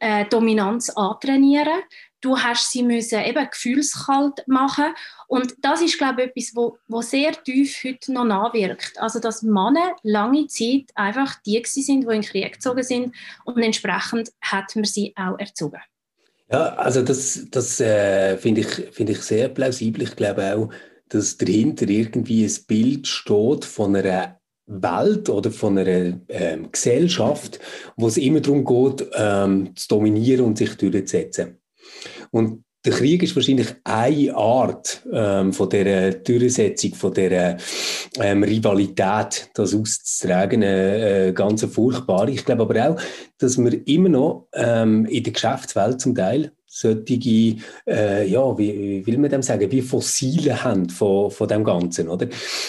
[0.00, 1.80] äh, Dominanz antrainieren.
[2.20, 4.94] Du hast sie müssen eben gefühlskalt machen.
[5.26, 8.98] Und das ist, glaube ich, etwas, wo, wo sehr tief heute noch nachwirkt.
[8.98, 13.14] Also, dass Männer lange Zeit einfach die sind, die in den Krieg gezogen sind.
[13.44, 15.80] Und entsprechend hat man sie auch erzogen.
[16.52, 20.02] Ja, also das, das äh, finde ich, find ich sehr plausibel.
[20.02, 20.70] Ich glaube auch,
[21.08, 24.39] dass dahinter irgendwie ein Bild steht von einer
[24.70, 27.58] Welt oder von einer ähm, Gesellschaft,
[27.96, 31.58] wo es immer darum geht, ähm, zu dominieren und sich durchzusetzen.
[32.30, 37.58] Und der Krieg ist wahrscheinlich eine Art ähm, von der Durchsetzung, von der
[38.18, 42.28] ähm, Rivalität, das auszutragen, äh, äh, ganz furchtbar.
[42.28, 43.00] Ich glaube aber auch,
[43.36, 47.56] dass wir immer noch ähm, in der Geschäftswelt zum Teil solche,
[47.86, 52.08] äh, ja, wie, wie, will man dem sagen, wie Fossile haben von, von dem Ganzen,
[52.08, 52.28] oder?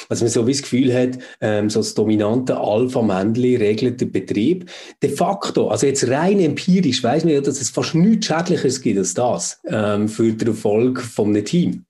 [0.09, 4.69] Also man so wie das Gefühl hat, ähm, so das dominante Alpha-Männchen regelt den Betrieb.
[5.03, 8.97] De facto, also jetzt rein empirisch, weiß man ja, dass es fast nichts Schädliches gibt
[8.97, 11.85] als das ähm, für den Erfolg von einem Team.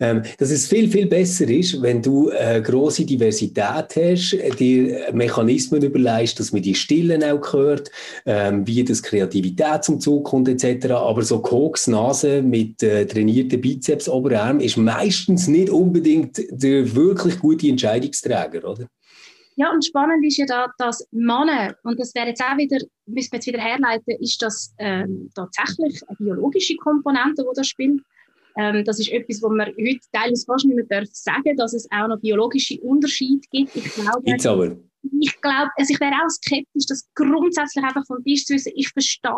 [0.00, 3.56] Ähm, dass es viel, viel besser ist, wenn du eine grosse Diversität
[3.96, 7.90] hast, dir Mechanismen überlegst, dass man die Stillen auch hört,
[8.24, 10.90] ähm, wie das Kreativität zum Zug kommt etc.
[10.92, 17.68] Aber so Koksnase mit äh, trainierten Bizeps, Oberarm ist meistens nicht unbedingt der wirklich gute
[17.68, 18.88] Entscheidungsträger, oder?
[19.58, 23.32] Ja, und spannend ist ja da, dass Männer, und das wäre jetzt auch wieder, müssen
[23.32, 28.02] wir jetzt wieder herleiten, ist das ähm, tatsächlich eine biologische Komponente, die da spielt.
[28.56, 31.86] Ähm, das ist etwas, wo man heute teilweise fast nicht mehr darf sagen, dass es
[31.90, 33.76] auch noch biologische Unterschiede gibt.
[33.76, 34.76] Ich glaube, Gibt's aber.
[35.20, 38.72] Ich glaube, also ich wäre auch skeptisch, das grundsätzlich einfach vom Tisch zu wissen.
[38.74, 39.30] Ich verstehe,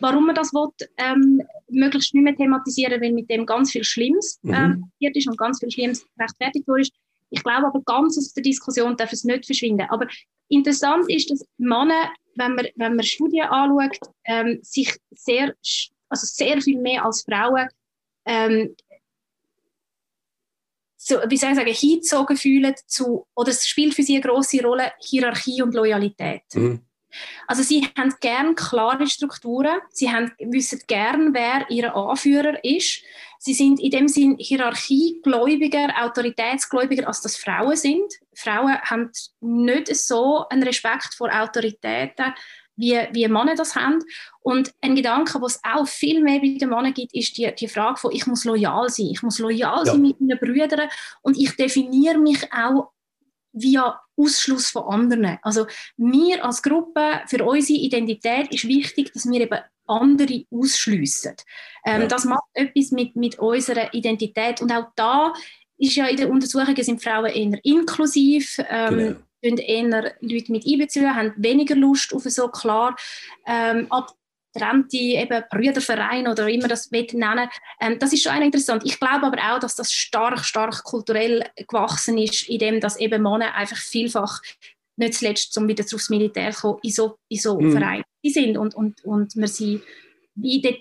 [0.00, 4.38] warum man das will, ähm, möglichst nicht mehr thematisieren, weil mit dem ganz viel Schlimmes
[4.42, 4.54] mhm.
[4.54, 6.88] ähm, passiert ist und ganz viel Schlimmes rechtfertigt wurde.
[7.30, 9.86] Ich glaube aber ganz aus der Diskussion darf es nicht verschwinden.
[9.90, 10.06] Aber
[10.48, 15.54] interessant ist, dass Männer, wenn man, wenn man Studien anschaut, ähm, sich sehr,
[16.08, 17.68] also sehr viel mehr als Frauen
[18.24, 18.74] ähm,
[20.96, 24.62] so, wie soll ich sagen, hingezogen fühlen zu, oder es spielt für sie eine große
[24.62, 26.42] Rolle, Hierarchie und Loyalität.
[26.54, 26.80] Mhm.
[27.46, 33.02] Also sie haben gern klare Strukturen, sie haben, wissen gern, wer ihr Anführer ist.
[33.38, 38.14] Sie sind in dem Sinn hierarchiegläubiger, autoritätsgläubiger, als das Frauen sind.
[38.34, 39.10] Frauen haben
[39.40, 42.32] nicht so einen Respekt vor Autoritäten,
[42.76, 44.00] wie, wie Männer das haben.
[44.40, 47.68] Und ein Gedanke, was es auch viel mehr bei den Männern gibt, ist die, die
[47.68, 49.06] Frage von, ich muss loyal sein.
[49.06, 49.92] Ich muss loyal ja.
[49.92, 50.88] sein mit meinen Brüdern
[51.22, 52.90] und ich definiere mich auch
[53.52, 55.38] via Ausschluss von anderen.
[55.42, 61.36] Also wir als Gruppe, für unsere Identität ist wichtig, dass wir eben andere ausschliessen.
[61.86, 62.06] Ähm, ja.
[62.08, 64.60] Das macht etwas mit, mit unserer Identität.
[64.60, 65.34] Und auch da
[65.76, 68.58] ist ja in den Untersuchungen sind Frauen eher inklusiv.
[68.68, 72.96] Ähm, genau eher Leute mit einbeziehen, haben weniger Lust auf so klar
[73.46, 77.48] ähm, abgetrennte eben Brüderverein oder wie man das nennen
[77.80, 78.82] ähm, Das ist schon interessant.
[78.84, 83.54] Ich glaube aber auch, dass das stark, stark kulturell gewachsen ist, indem dass eben Männer
[83.54, 84.40] einfach vielfach
[84.96, 87.72] nicht zuletzt, um wieder aufs Militär zu kommen, in so, in so mhm.
[87.72, 89.82] Vereinen sind und, und, und man sie
[90.36, 90.78] wie dort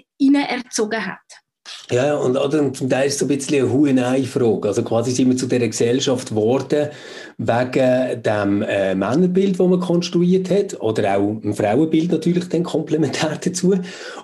[0.49, 1.42] erzogen hat.
[1.89, 4.67] Ja, und oder, zum Teil ist es so ein bisschen eine Hu-Nein-Frage.
[4.67, 6.89] Also quasi sind wir zu dieser Gesellschaft geworden
[7.38, 13.38] wegen dem äh, Männerbild, das man konstruiert hat, oder auch ein Frauenbild natürlich dann komplementär
[13.43, 13.76] dazu.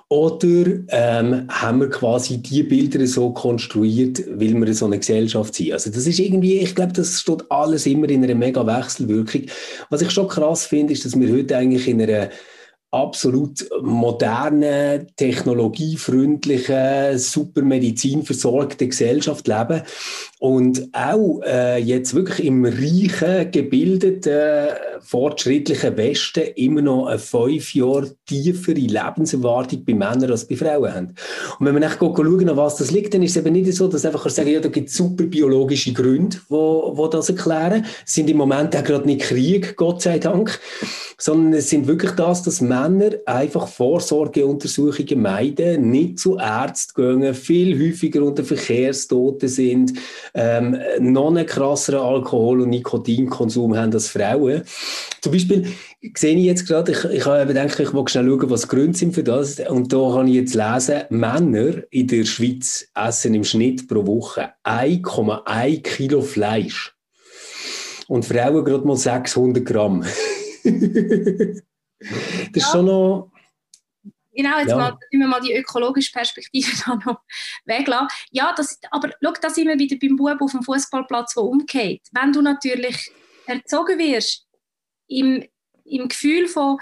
[0.10, 5.74] Oder ähm, haben wir quasi die Bilder so konstruiert, weil wir so eine Gesellschaft sind.
[5.74, 9.44] Also das ist irgendwie, ich glaube, das steht alles immer in einer mega Wechselwirkung.
[9.90, 12.30] Was ich schon krass finde, ist, dass wir heute eigentlich in einer
[12.92, 19.84] absolut modernen, technologiefreundlichen, super medizinversorgten Gesellschaft leben
[20.40, 24.70] und auch äh, jetzt wirklich im reichen, gebildeten,
[25.02, 31.16] fortschrittlichen Westen immer noch eine fünf Jahre tiefere Lebenserwartung bei Männern als bei Frauen haben.
[31.60, 34.06] Und wenn man echt schauen, was das liegt, dann ist es eben nicht so, dass
[34.06, 37.86] einfach sagen, ja, da gibt es super biologische Gründe, wo, wo das erklären.
[38.06, 40.60] Es sind im Moment auch gerade nicht Krieg, Gott sei Dank,
[41.18, 42.79] sondern es sind wirklich das, dass Männer
[43.26, 49.94] einfach Vorsorgeuntersuchungen meiden, nicht zu Ärzten gehen, viel häufiger unter Verkehrstoten sind,
[50.34, 54.64] ähm, noch einen krasseren Alkohol- und Nikotinkonsum haben als Frauen.
[55.22, 55.68] Zum Beispiel
[56.16, 58.98] sehe ich jetzt gerade, ich, ich habe gedacht, ich will schnell schauen, was die Gründe
[58.98, 59.60] sind für das.
[59.60, 64.52] Und da kann ich jetzt lesen, Männer in der Schweiz essen im Schnitt pro Woche
[64.64, 66.96] 1,1 Kilo Fleisch.
[68.08, 70.04] Und Frauen gerade mal 600 Gramm.
[72.00, 73.32] das ist schon noch
[74.40, 74.78] Genau, jetzt ja.
[74.78, 77.22] mal, wir mal die ökologische Perspektive da noch
[77.66, 78.08] weglassen.
[78.32, 82.08] Ja, das, aber schau, da sind wir wieder beim Bub auf dem Fußballplatz, der umgeht.
[82.14, 83.12] Wenn du natürlich
[83.48, 84.48] erzogen wirst,
[85.08, 85.46] im,
[85.84, 86.78] im Gefühl von,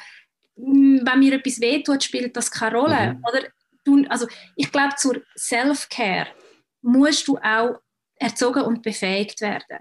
[0.56, 3.14] hm, wenn mir etwas wehtut, spielt das keine Rolle.
[3.14, 3.24] Mhm.
[3.28, 3.48] Oder
[3.86, 6.28] du, also ich glaube, zur Self-Care
[6.82, 7.80] musst du auch
[8.18, 9.80] erzogen und befähigt werden.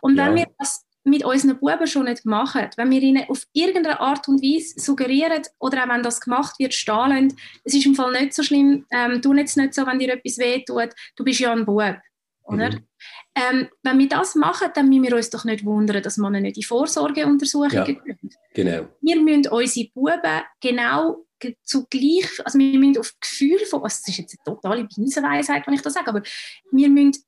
[0.00, 0.46] Und wenn ja.
[0.46, 4.42] wir das mit unseren Buben schon nicht machen, wenn wir ihnen auf irgendeine Art und
[4.42, 8.42] Weise suggerieren oder auch wenn das gemacht wird, lassen, es ist im Fall nicht so
[8.42, 11.96] schlimm, ähm, tu jetzt nicht so, wenn dir etwas wehtut, du bist ja ein Bub,
[12.44, 12.70] oder?
[12.70, 12.86] Mhm.
[13.34, 16.56] Ähm, wenn wir das machen, dann müssen wir uns doch nicht wundern, dass man nicht
[16.56, 17.72] in Vorsorgeuntersuchungen
[18.04, 18.16] ja,
[18.52, 18.88] genau.
[19.00, 21.24] Wir müssen unsere Buben genau
[21.64, 25.74] zugleich, also wir müssen auf Gefühl von, also das ist jetzt eine totale Binsenweisheit, wenn
[25.74, 26.22] ich das sage, aber
[26.70, 27.24] wir müssen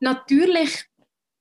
[0.00, 0.84] natürlich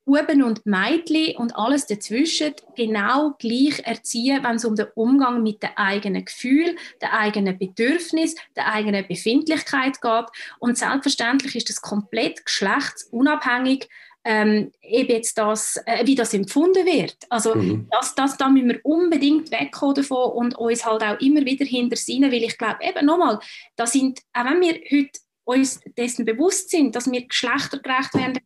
[0.05, 5.63] Buben und Mädchen und alles dazwischen genau gleich erziehen, wenn es um den Umgang mit
[5.63, 10.25] den eigenen Gefühlen, den eigenen Bedürfnissen, der eigenen Befindlichkeit geht.
[10.59, 13.89] Und selbstverständlich ist das komplett geschlechtsunabhängig,
[14.25, 17.15] ähm, eben jetzt das, äh, wie das empfunden wird.
[17.29, 17.87] Also mhm.
[17.91, 21.95] das, das, da müssen wir unbedingt wegkommen davon und uns halt auch immer wieder hinter
[21.95, 23.39] weil ich glaube, eben nochmal,
[23.75, 28.39] da sind, auch wenn wir heute uns dessen bewusst sind, dass wir geschlechtergerecht werden,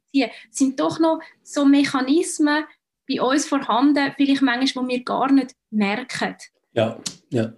[0.52, 2.66] sind doch noch so Mechanismen
[3.10, 6.36] bei uns vorhanden, vielleicht manchmal, die wir gar nicht merken.
[6.74, 7.54] Ja, ja.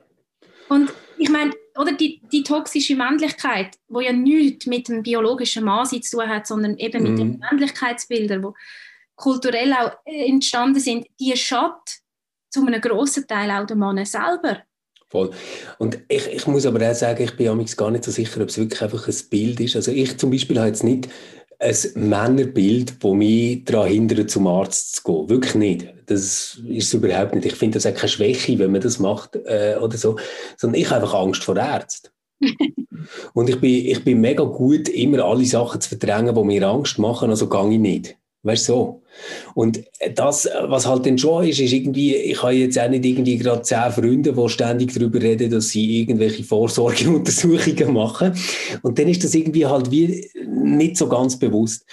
[0.70, 5.86] Und ich meine, oder die, die toxische Männlichkeit, wo ja nichts mit dem biologischen Mann
[5.86, 7.40] zu tun hat, sondern eben mit den mhm.
[7.40, 8.50] Männlichkeitsbildern, die
[9.16, 12.00] kulturell auch entstanden sind, die schadet
[12.50, 14.64] zu einem grossen Teil auch der Mann selber.
[15.12, 15.32] Voll.
[15.78, 18.48] Und ich, ich muss aber auch sagen, ich bin amigs gar nicht so sicher, ob
[18.48, 19.76] es wirklich einfach ein Bild ist.
[19.76, 21.10] Also ich zum Beispiel habe jetzt nicht
[21.60, 25.30] ein Männerbild, das mich daran hindert, zum Arzt zu gehen.
[25.30, 25.94] Wirklich nicht.
[26.06, 27.46] Das ist es überhaupt nicht.
[27.46, 30.18] Ich finde das auch keine Schwäche, wenn man das macht äh, oder so.
[30.56, 32.10] Sondern ich habe einfach Angst vor Ärzten.
[33.34, 36.98] Und ich bin, ich bin mega gut, immer alle Sachen zu verdrängen, die mir Angst
[37.00, 38.18] machen, also gehe ich nicht.
[38.44, 39.02] Weißt du so?
[39.54, 39.84] Und
[40.16, 43.62] das, was halt dann schon ist, ist irgendwie, ich habe jetzt auch nicht irgendwie gerade
[43.62, 48.34] zehn Freunde, die ständig darüber reden, dass sie irgendwelche Vorsorgeuntersuchungen machen.
[48.82, 51.86] Und dann ist das irgendwie halt wie nicht so ganz bewusst.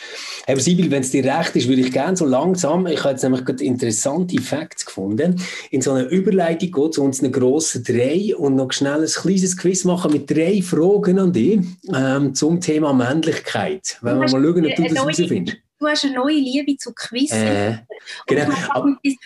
[0.46, 3.22] Aber Sibyl, wenn es dir recht ist, würde ich gerne so langsam, ich habe jetzt
[3.24, 8.32] nämlich gerade interessante Facts gefunden, in so einer Überleitung gehen zu uns einen grossen Dreh
[8.32, 11.60] und noch schnell ein kleines Quiz machen mit drei Fragen an dich
[11.94, 13.98] ähm, zum Thema Männlichkeit.
[14.00, 17.32] Wenn wir mal schauen, ob du das herausfindest du hast eine neue Liebe zu Quiz.
[17.32, 17.78] Äh,
[18.26, 18.52] genau.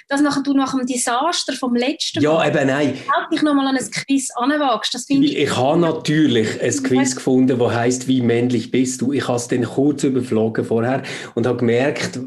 [0.08, 2.98] dass nachher du nach dem Desaster vom letzten ja, Mal eben nein.
[3.32, 4.94] dich nochmal an ein Quiz anwagst.
[4.94, 9.12] Das ich, ich, ich habe natürlich ein Quiz gefunden, das heißt Wie männlich bist du?
[9.12, 11.02] Ich habe es dann kurz überflogen vorher
[11.34, 12.18] und habe gemerkt,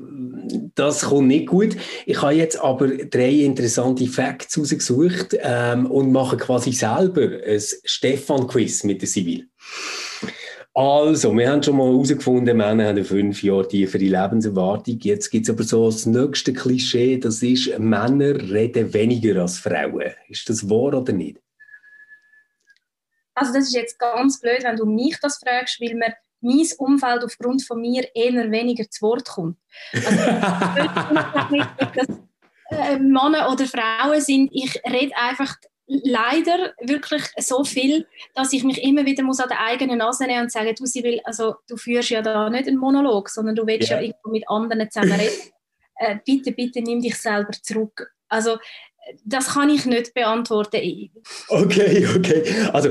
[0.75, 1.75] das kommt nicht gut.
[2.05, 8.83] Ich habe jetzt aber drei interessante Facts rausgesucht ähm, und mache quasi selber ein Stefan-Quiz
[8.83, 9.47] mit der Sibyl.
[10.77, 14.99] Also, wir haben schon mal herausgefunden, Männer haben fünf Jahre tiefere Lebenserwartung.
[14.99, 20.11] Jetzt gibt es aber so das nächste Klischee, das ist, Männer reden weniger als Frauen.
[20.27, 21.39] Ist das wahr oder nicht?
[23.35, 27.23] Also das ist jetzt ganz blöd, wenn du mich das fragst, weil mir mein Umfeld
[27.23, 29.57] aufgrund von mir eher weniger zu Wort kommt.
[29.93, 30.09] Also,
[31.95, 32.07] dass
[32.69, 35.55] äh, Männer oder Frauen sind, ich rede einfach
[35.87, 40.43] leider wirklich so viel, dass ich mich immer wieder muss an der eigenen Nase nehmen
[40.43, 43.89] und sagen, du, will, also, du führst ja da nicht einen Monolog, sondern du willst
[43.89, 43.99] yeah.
[43.99, 45.51] ja irgendwo mit anderen zusammen reden.
[45.97, 48.11] äh, bitte, bitte nimm dich selber zurück.
[48.27, 48.57] Also
[49.23, 51.09] das kann ich nicht beantworten.
[51.49, 52.43] Okay, okay.
[52.73, 52.89] Also,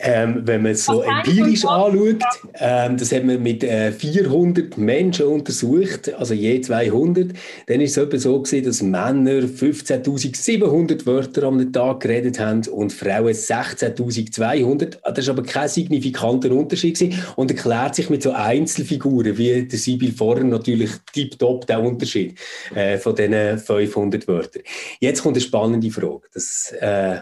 [0.00, 2.22] ähm, wenn man es so empirisch anschaut,
[2.54, 7.30] ähm, das haben wir mit äh, 400 Menschen untersucht, also je 200,
[7.66, 12.92] dann ist es etwa so gewesen, dass Männer 15.700 Wörter am Tag geredet haben und
[12.92, 14.98] Frauen 16.200.
[15.02, 19.78] Das ist aber kein signifikanter Unterschied gewesen und erklärt sich mit so Einzelfiguren, wie der
[19.78, 22.38] Sibyl vorher natürlich tiptop der Unterschied
[22.74, 24.62] äh, von diesen 500 Wörtern.
[25.00, 26.28] Jetzt kommt eine spannende Frage.
[26.32, 27.20] Das äh,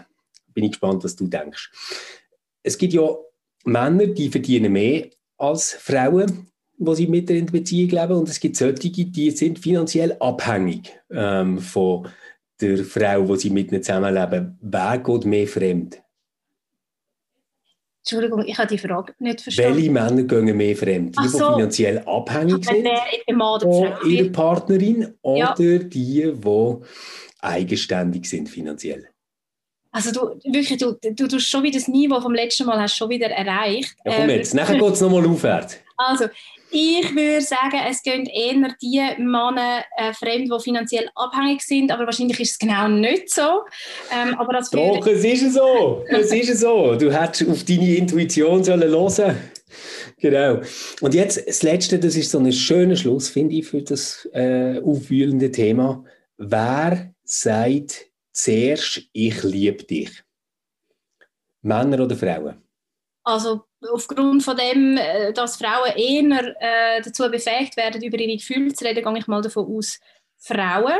[0.53, 1.69] bin ich gespannt, was du denkst.
[2.63, 3.09] Es gibt ja
[3.65, 8.13] Männer, die verdienen mehr als Frauen, die sie mit in Beziehung leben.
[8.13, 12.07] Und es gibt solche, die sind finanziell abhängig ähm, von
[12.61, 14.57] der Frau, wo sie mit ihnen zusammenleben.
[14.61, 16.01] Wer geht mehr fremd?
[18.03, 19.75] Entschuldigung, ich habe die Frage nicht verstanden.
[19.75, 21.15] Welche Männer gehen mehr fremd?
[21.19, 21.37] Die, so.
[21.37, 22.87] die finanziell abhängig sind
[23.61, 25.55] von ihrer Partnerin oder ja.
[25.55, 26.43] die, die
[27.41, 29.09] eigenständig sind finanziell?
[29.93, 33.09] Also du, wirklich, du, du tust schon wieder das Niveau vom letzten Mal hast schon
[33.09, 33.93] wieder erreicht.
[34.05, 35.77] Ja, komm jetzt, ähm, nachher geht es nochmal aufwärts.
[36.03, 36.25] Also,
[36.71, 42.07] ich würde sagen, es gehen eher die Männer äh, fremd, die finanziell abhängig sind, aber
[42.07, 43.61] wahrscheinlich ist es genau nicht so.
[44.11, 46.03] Ähm, aber das Doch, es ist so.
[46.07, 46.95] es ist so.
[46.95, 49.37] Du hättest auf deine Intuition sollen hören
[50.17, 50.61] Genau.
[51.01, 54.79] Und jetzt das Letzte, das ist so ein schöner Schluss, finde ich, für das äh,
[54.79, 56.03] aufwühlende Thema.
[56.37, 60.11] Wer sagt zuerst, ich liebe dich?
[61.61, 62.61] Männer oder Frauen?
[63.23, 68.73] Also aufgrund von dem, äh, dass Frauen eher äh, dazu befähigt werden, über ihre Gefühle
[68.73, 69.99] zu reden, gehe ich mal davon aus,
[70.39, 70.99] Frauen.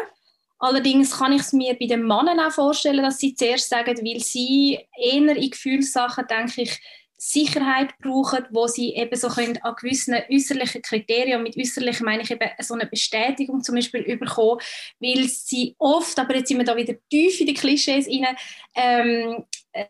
[0.60, 4.20] Allerdings kann ich es mir bei den Männern auch vorstellen, dass sie zuerst sagen, weil
[4.20, 6.80] sie eher in Gefühlssachen, denke ich,
[7.24, 12.32] Sicherheit brauchen, wo sie eben so können an gewissen äußerlichen Kriterien, mit äußerlichen meine ich
[12.32, 14.58] eben so eine Bestätigung zum Beispiel überkommen,
[15.00, 18.36] weil sie oft, aber jetzt sind wir da wieder tief in die Klischees rein,
[18.74, 19.86] ähm, äh,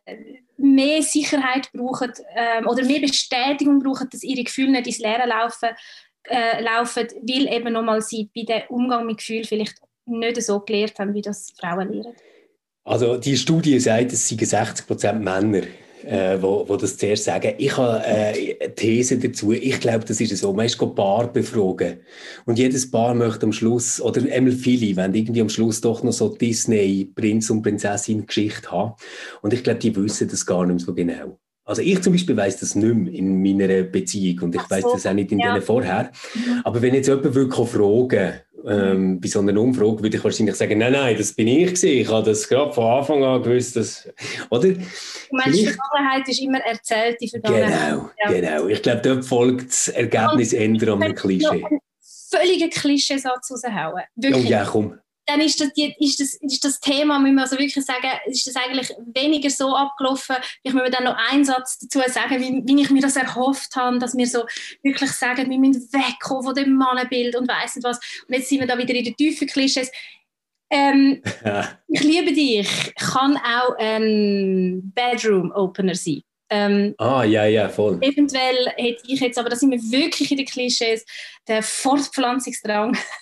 [0.58, 5.70] mehr Sicherheit brauchen ähm, oder mehr Bestätigung brauchen, dass ihre Gefühle nicht ins Leere laufen,
[6.24, 11.00] äh, laufen weil eben nochmal sie bei dem Umgang mit Gefühlen vielleicht nicht so gelernt
[11.00, 12.16] haben, wie das Frauen lernen.
[12.84, 15.62] Also die Studie sagt, es seien 60% Männer
[16.06, 17.54] äh, wo, wo das zuerst sagen.
[17.58, 19.52] Ich habe äh, eine These dazu.
[19.52, 20.54] Ich glaube, das ist so.
[20.54, 22.00] Man ist ein Paar befragen.
[22.46, 26.14] Und jedes Paar möchte am Schluss, oder einmal viele, wenn irgendwie am Schluss doch noch
[26.14, 28.94] so Disney-Prinz und Prinzessin-Geschichte haben.
[29.42, 31.38] Und ich glaube, die wissen das gar nicht mehr so genau.
[31.64, 35.06] Also ich zum Beispiel weiß das nicht mehr in meiner Beziehung und ich weiß das
[35.06, 35.54] auch nicht in ja.
[35.54, 36.12] denen vorher.
[36.34, 36.62] Mhm.
[36.64, 38.34] Aber wenn jetzt jemand wirklich fragen
[38.68, 41.90] ähm, bei so einer Umfrage würde ich wahrscheinlich sagen, nein, nein, das bin ich gewesen.
[41.90, 44.08] Ich habe das gerade von Anfang an gewusst, dass,
[44.50, 44.70] oder?
[44.70, 44.80] Du
[45.32, 47.90] meinst, die Vergangenheit ist immer erzählt, die Vergangenheit.
[47.90, 48.32] Genau, ja.
[48.32, 48.68] genau.
[48.68, 51.66] Ich glaube, dort folgt das Ergebnis an einem Klischee.
[52.30, 54.04] Völliger Klischeesatz raushauen.
[54.16, 54.46] Wirklich.
[54.46, 54.98] Oh ja, komm
[55.32, 58.56] dann ist das, ist, das, ist das Thema, müssen wir also wirklich sagen, ist das
[58.56, 60.36] eigentlich weniger so abgelaufen.
[60.64, 64.00] Ich möchte dann noch einen Satz dazu sagen, wie, wie ich mir das erhofft habe,
[64.00, 64.44] dass wir so
[64.84, 68.00] wirklich sagen, wir müssen wegkommen von dem Mannenbild und weiss nicht was.
[68.28, 69.92] Und jetzt sind wir da wieder in den tiefen Klischees.
[70.70, 71.22] Ähm,
[71.88, 76.24] ich liebe dich kann auch ein Bedroom-Opener sein.
[76.54, 77.98] Ähm, ah, ja, ja, voll.
[78.02, 81.06] Eventuell hätte ich jetzt, aber da sind wir wirklich in den Klischees,
[81.48, 82.98] der Fortpflanzungsdrang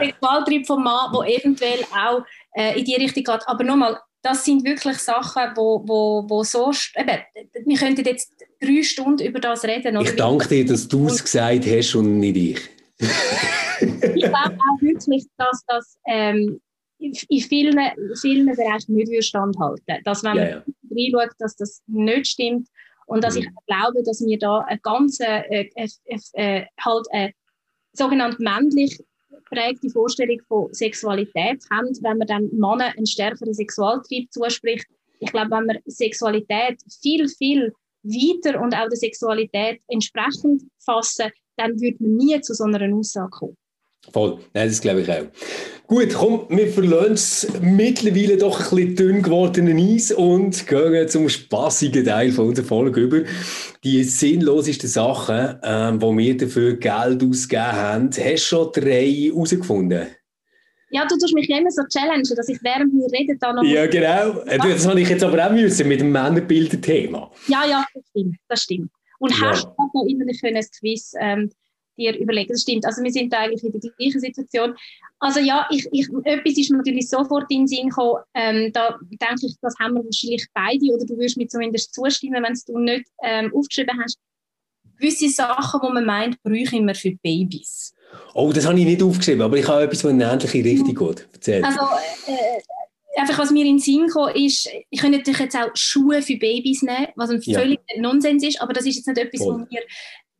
[0.00, 2.24] Sexualtrieb vom Mann, der eventuell auch
[2.56, 3.42] äh, in die Richtung geht.
[3.46, 6.72] Aber nochmal, das sind wirklich Sachen, wo, wo, wo so...
[6.96, 7.18] Eben,
[7.66, 9.96] wir könnten jetzt drei Stunden über das reden.
[9.96, 10.10] Oder?
[10.10, 12.60] Ich danke dir, dass du es gesagt hast und nicht ich.
[12.98, 16.60] ich glaube auch wirklich, dass das ähm,
[16.98, 17.78] in vielen,
[18.20, 20.62] vielen Bereichen nicht standhalten Dass wenn man ja, ja.
[20.90, 22.68] reinschaut, dass das nicht stimmt
[23.06, 23.42] und dass mhm.
[23.42, 25.88] ich glaube, dass wir da eine ganze, äh, äh,
[26.32, 27.32] äh, halt eine
[27.94, 28.98] sogenannt männlich
[29.50, 34.86] prägte Vorstellung von Sexualität haben, wenn man dann Männern einen stärkeren Sexualtrieb zuspricht.
[35.20, 41.80] Ich glaube, wenn man Sexualität viel, viel weiter und auch der Sexualität entsprechend fassen, dann
[41.80, 43.56] würde man nie zu so einer Aussage kommen.
[44.12, 45.24] Voll, Nein, das glaube ich auch.
[45.86, 51.28] Gut, komm, wir verlassen es mittlerweile doch ein bisschen dünn gewordenen Eis und gehen zum
[51.28, 53.20] spaßigen Teil von unserer Folge über.
[53.82, 58.06] Die sinnlosesten Sachen, ähm, die wir dafür Geld ausgegeben haben.
[58.06, 60.06] Hast du schon drei herausgefunden?
[60.90, 63.64] Ja, du tust mich immer so challengen, dass ich während wir reden da noch...
[63.64, 64.42] Ja, genau.
[64.46, 64.58] Ja.
[64.58, 67.30] Das habe ich jetzt aber auch müssen mit dem Männerbilder-Thema.
[67.48, 68.36] Ja, ja, das stimmt.
[68.48, 68.90] Das stimmt.
[69.18, 69.50] Und ja.
[69.50, 71.50] hast du noch immer ein Quiz ähm,
[71.96, 72.52] dir überlegen.
[72.52, 72.84] Das stimmt.
[72.84, 74.74] Also wir sind da eigentlich in der gleichen Situation.
[75.18, 78.22] Also ja, ich, ich, etwas ist mir natürlich sofort in den Sinn gekommen.
[78.34, 82.42] Ähm, da denke ich, das haben wir wahrscheinlich beide oder du wirst mir zumindest zustimmen,
[82.42, 84.18] wenn du nicht ähm, aufgeschrieben hast.
[84.98, 87.94] Gewisse Sachen, die man meint, bräuchten wir für Babys.
[88.34, 90.94] Oh, das habe ich nicht aufgeschrieben, aber ich habe etwas, was in eine ähnliche Richtung
[90.94, 91.28] geht.
[91.32, 91.64] Erzähl.
[91.64, 91.80] Also,
[92.26, 96.22] äh, einfach was mir in den Sinn kam, ist, ich könnte natürlich jetzt auch Schuhe
[96.22, 97.58] für Babys nehmen, was ein ja.
[97.58, 99.62] völlig Nonsens ist, aber das ist jetzt nicht etwas, Voll.
[99.62, 99.82] was wir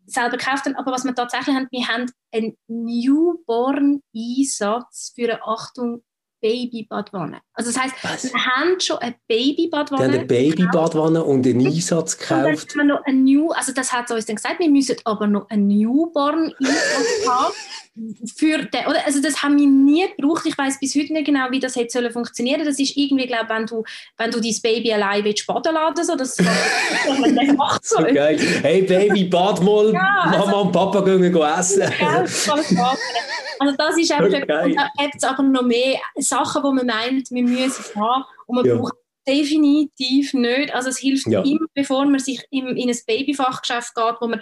[0.06, 6.02] selber gekauft haben, aber was wir tatsächlich haben, wir haben einen Newborn-Einsatz für eine Achtung
[6.44, 7.40] Babybadwanne.
[7.54, 8.24] Also das heisst, Was?
[8.24, 10.12] wir haben schon eine Babybadwanne.
[10.12, 12.36] Wir eine Babybadwanne und einen Einsatz gekauft.
[12.36, 14.96] Und dann haben wir noch ein New, also das hat uns dann gesagt, wir müssen
[15.04, 17.54] aber noch einen Newborn-Einsatz haben.
[18.36, 20.44] Für den, oder, also das haben wir nie gebraucht.
[20.46, 22.70] Ich weiß bis heute nicht genau, wie das hätte funktionieren sollen.
[22.70, 23.84] Das ist irgendwie, glaube wenn du,
[24.18, 28.02] wenn du dein Baby allein willst baden lassen, so, das, das macht so.
[28.02, 28.36] geil.
[28.62, 31.82] Hey Baby, bad mal, ja, also, Mama und Papa gehen essen.
[32.00, 32.48] Ja, das
[33.60, 34.64] also das ist einfach, okay.
[34.64, 38.56] und da gibt es aber noch mehr Sachen, wo man meint, wir müssen haben und
[38.56, 38.76] man ja.
[38.76, 38.94] braucht
[39.26, 40.74] definitiv nicht.
[40.74, 41.42] Also es hilft ja.
[41.42, 44.40] immer, bevor man sich in, in ein Babyfachgeschäft geht, wo man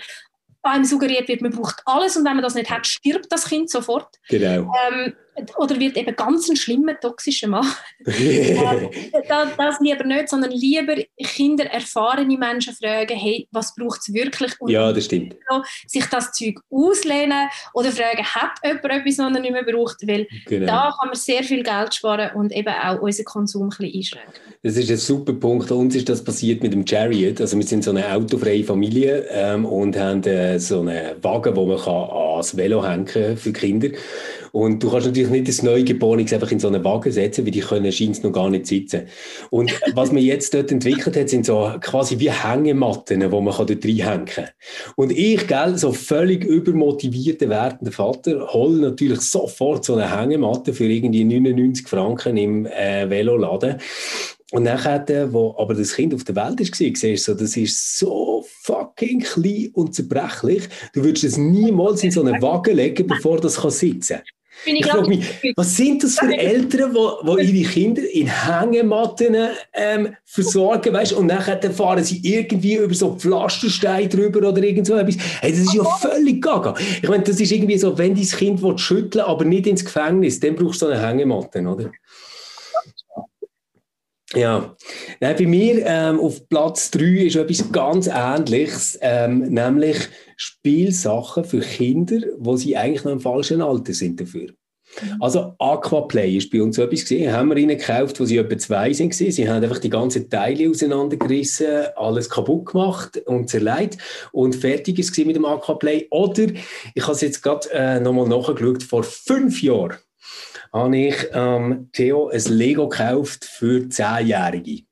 [0.70, 3.70] einem suggeriert wird, man braucht alles und wenn man das nicht hat, stirbt das Kind
[3.70, 4.18] sofort.
[4.28, 4.72] Genau.
[4.90, 5.14] Ähm,
[5.56, 7.66] oder wird eben ganz ein schlimmer, toxischer Mann.
[8.04, 14.52] das, das, lieber nicht, sondern lieber Kinder, erfahrene Menschen fragen, hey, was braucht es wirklich?
[14.60, 15.36] Und ja, das stimmt.
[15.86, 20.06] Sich das Zeug auslehnen oder fragen, hat jemand etwas, was er nicht mehr braucht?
[20.06, 20.66] Weil genau.
[20.66, 24.52] da kann man sehr viel Geld sparen und eben auch unseren Konsum ein bisschen einschränken.
[24.62, 25.70] Das ist ein super Punkt.
[25.70, 27.40] Uns ist das passiert mit dem Chariot.
[27.40, 31.66] Also wir sind so eine autofreie Familie ähm, und haben äh, so einen Wagen, wo
[31.66, 33.88] man kann ans Velo hängen kann für Kinder.
[34.52, 37.60] Und du kannst natürlich nicht das Neugeborenes einfach in so einen Wagen setzen, weil die
[37.60, 39.02] können scheint noch gar nicht sitzen.
[39.50, 43.84] Und was man jetzt dort entwickelt hat, sind so quasi wie Hängematten, wo man dort
[43.84, 44.48] reinhängen kann.
[44.96, 50.84] Und ich, gell, so völlig übermotivierter werdender Vater, hol natürlich sofort so eine Hängematte für
[50.84, 53.76] irgendwie 99 Franken im äh, Veloladen.
[54.52, 57.98] Und nachher, wo aber das Kind auf der Welt war, siehst du, so, das ist
[57.98, 60.68] so fucking klein und zerbrechlich.
[60.92, 64.22] Du würdest es niemals in so einen Wagen legen, bevor das sitzen kann.
[64.64, 69.36] Ich, ich mich, was sind das für Eltern, die ihre Kinder in Hängematten
[69.72, 74.94] ähm, versorgen, weißt, und nachher fahren sie irgendwie über so Pflastersteine drüber oder irgend so
[74.94, 75.16] etwas.
[75.40, 76.74] Hey, das ist ja völlig gaga.
[77.02, 80.54] Ich meine, das ist irgendwie so, wenn dein Kind schütteln aber nicht ins Gefängnis, dann
[80.54, 81.90] brauchst du so eine Hängematte, oder?
[84.34, 84.74] Ja,
[85.20, 89.98] Nein, bei mir ähm, auf Platz 3 ist etwas ganz Ähnliches, ähm, nämlich
[90.44, 94.48] Spielsachen für Kinder, wo sie eigentlich noch im falschen Alter sind dafür.
[94.48, 95.16] Mhm.
[95.20, 98.58] Also Aquaplay ist bei uns so etwas gesehen, haben wir ihnen gekauft, wo sie etwa
[98.58, 103.98] zwei sind Sie haben einfach die ganzen Teile auseinandergerissen, alles kaputt gemacht und zerlegt
[104.32, 106.08] und fertig ist mit dem Aquaplay.
[106.10, 106.48] Oder
[106.92, 109.96] ich habe es jetzt gerade äh, nochmal nachgeschaut, vor fünf Jahren
[110.72, 114.82] habe ich ähm, Theo ein Lego gekauft für Zehnjährige.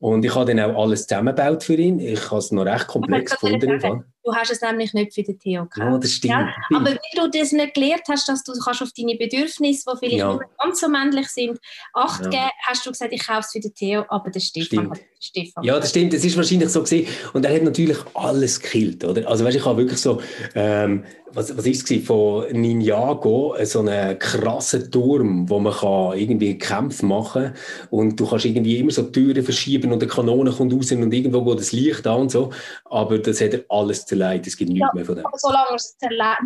[0.00, 1.98] Und ich habe dann auch alles zusammengebaut für ihn.
[1.98, 4.04] Ich habe es noch recht komplex gefunden.
[4.30, 5.92] Du hast es nämlich nicht für den Theo gekauft.
[5.92, 6.34] Oh, das stimmt.
[6.34, 6.54] Ja?
[6.76, 10.18] Aber weil du das nicht gelernt hast, dass du kannst auf deine Bedürfnisse, die vielleicht
[10.18, 10.32] ja.
[10.34, 11.58] nicht ganz so männlich sind,
[11.92, 12.30] Acht ja.
[12.30, 15.64] geben, hast du gesagt, ich kaufe es für den Theo, aber der Stefan hat Stefan.
[15.64, 16.12] Ja, das stimmt.
[16.14, 17.06] Das ist wahrscheinlich so gesehen.
[17.34, 19.28] Und er hat natürlich alles gekillt, oder?
[19.28, 20.20] Also weißt, ich habe wirklich so,
[20.54, 26.58] ähm, was, was ist es von Ninjago, so einen krassen Turm, wo man kann irgendwie
[26.58, 27.54] Kämpfe machen kann
[27.90, 31.44] und du kannst irgendwie immer so Türen verschieben und eine Kanone kommt raus und irgendwo
[31.44, 32.50] geht das Licht an und so.
[32.86, 34.19] Aber das hat er alles zerlegt.
[34.20, 35.26] Es gibt nichts ja, mehr von dem.
[35.26, 35.96] Aber solange er es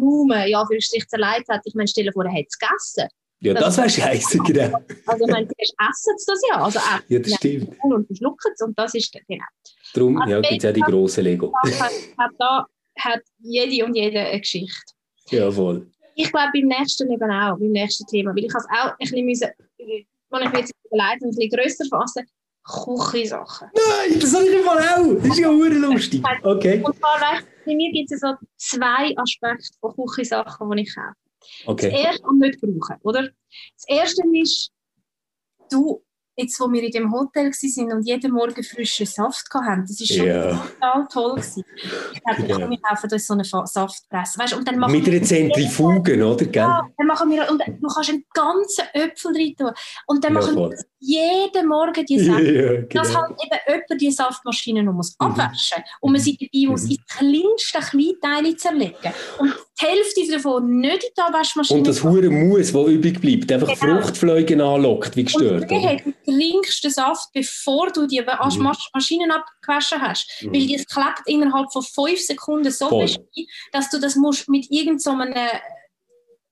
[0.01, 3.09] nur, ja, für sich zerlegt hat, ich meine, stell dir vor, er hat es gegessen.
[3.41, 4.79] Ja, das, wäre scheiße, genau.
[5.07, 6.65] Also, ich meine, zuerst essen sie das ja.
[6.65, 7.77] Also, äh, ja, das stimmt.
[7.83, 9.45] Und verschlucken es und das ist, genau.
[9.93, 11.53] Darum also, ja, gibt es ja die grossen Lego.
[11.63, 12.67] Hat, hat, da,
[12.99, 14.93] hat jede und jede eine Geschichte.
[15.31, 15.87] Ja, voll.
[16.15, 19.25] Ich glaube, beim nächsten eben auch, beim nächsten Thema, weil ich es auch ein bisschen
[19.27, 19.49] müssen,
[19.79, 22.27] wenn ich mir jetzt überlegt ein bisschen grösser fassen,
[22.65, 23.69] Küchensachen.
[23.75, 25.15] Nein, das habe ich im Fall auch.
[25.17, 26.23] Das ist ja auch lustig.
[26.43, 26.83] Okay.
[26.83, 31.15] Und zwar, bei mir gibt es so zwei Aspekte von Küchensachen, die ich kaufe.
[31.67, 31.91] Okay.
[31.91, 33.23] Das erste und nicht brauchen, oder?
[33.23, 34.73] Das erste ist,
[35.71, 36.04] du
[36.37, 40.07] jetzt, wo wir in dem Hotel waren und jeden Morgen frischen Saft hatten, das war
[40.07, 40.67] schon yeah.
[40.81, 41.35] total toll.
[41.37, 41.65] Gewesen.
[42.13, 42.71] Ich dachte, ja.
[42.71, 44.39] wir kaufen uns so eine Saftpresse.
[44.39, 46.47] Weißt, und dann machen Mit einer Zentrifuge, oder?
[46.53, 49.71] Ja, dann machen wir, und du kannst einen ganzen Äpfel rein tun.
[50.07, 52.41] Und dann ja, machen wir jeden Morgen die Saft.
[52.41, 52.87] Ja, genau.
[52.89, 55.27] Dass halt eben jemand die Saftmaschine noch muss mhm.
[55.27, 56.91] abwaschen Und man sieht dabei muss mhm.
[56.91, 59.13] ins kleinste Kleinteile zerlegen.
[59.39, 61.79] Und die Hälfte davon nicht in die Waschmaschine.
[61.79, 64.01] Und das hure Muss, das übrig bleibt, einfach genau.
[64.01, 65.71] Fruchtfliegen anlockt, wie gestört.
[65.71, 68.73] Und trinkst den Saft, bevor du die mhm.
[68.93, 70.43] Maschinen abgewaschen hast.
[70.43, 70.55] Mhm.
[70.55, 73.21] Weil das klebt innerhalb von fünf Sekunden so fest,
[73.73, 75.11] dass du das musst mit irgendeinem so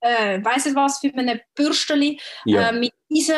[0.02, 2.68] äh, weiss nicht was, für eine Bürsteli ja.
[2.68, 3.36] äh, mit diesen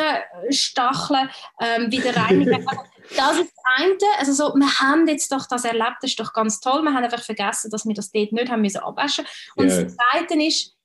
[0.49, 1.29] Stacheln
[1.59, 2.65] äh, wieder reinigen.
[3.15, 3.97] das ist das eine.
[4.19, 6.81] Also so, wir haben jetzt doch das erlebt, das ist doch ganz toll.
[6.83, 9.25] Wir haben einfach vergessen, dass wir das dort nicht haben müssen abwaschen.
[9.55, 9.83] Und yeah.
[9.83, 10.75] das zweite ist,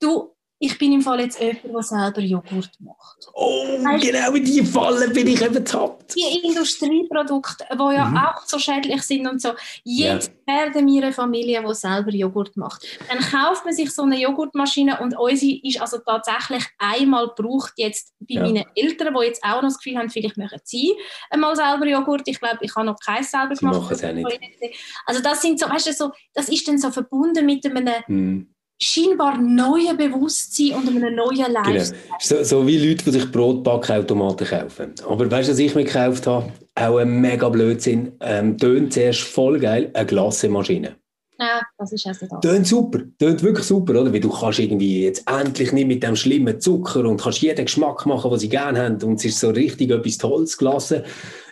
[0.00, 3.30] du ich bin im Fall jetzt jemand, der selber Joghurt macht.
[3.32, 6.14] Oh, weißt, genau in die Falle bin ich eben tappt.
[6.14, 8.18] Die Industrieprodukte, die ja mhm.
[8.18, 9.52] auch so schädlich sind und so.
[9.84, 10.54] Jetzt ja.
[10.54, 12.86] werden wir eine Familie, die selber Joghurt macht.
[13.08, 18.12] Dann kauft man sich so eine Joghurtmaschine und unsere ist also tatsächlich einmal gebraucht jetzt
[18.20, 18.42] bei ja.
[18.42, 20.92] meinen Eltern, die jetzt auch noch das Gefühl haben, vielleicht möchten sie
[21.30, 22.28] einmal selber Joghurt.
[22.28, 23.80] Ich glaube, ich habe noch keins selber sie gemacht.
[23.80, 24.76] Machen es auch nicht.
[25.06, 28.54] Also das sind so, weißt du, so, das ist dann so verbunden mit einem mhm
[28.82, 31.62] scheinbar neuen Bewusstsein und einem neuen genau.
[31.62, 31.98] Lifestyle.
[32.08, 32.16] Genau.
[32.20, 34.94] So, so wie Leute, die sich Brotbackautomaten kaufen.
[35.06, 36.52] Aber weißt du, was ich mir gekauft habe?
[36.74, 38.12] Auch ein mega Blödsinn.
[38.20, 40.96] Ähm, tönt zuerst voll geil, eine Glassemaschine.
[41.38, 42.40] Ja, das ist also das.
[42.40, 44.12] Tönt super, tönt wirklich super, oder?
[44.12, 48.04] Weil du kannst irgendwie jetzt endlich nicht mit dem schlimmen Zucker und kannst jeden Geschmack
[48.04, 51.02] machen, was sie gerne haben und es ist so richtig etwas Tolles gelassen.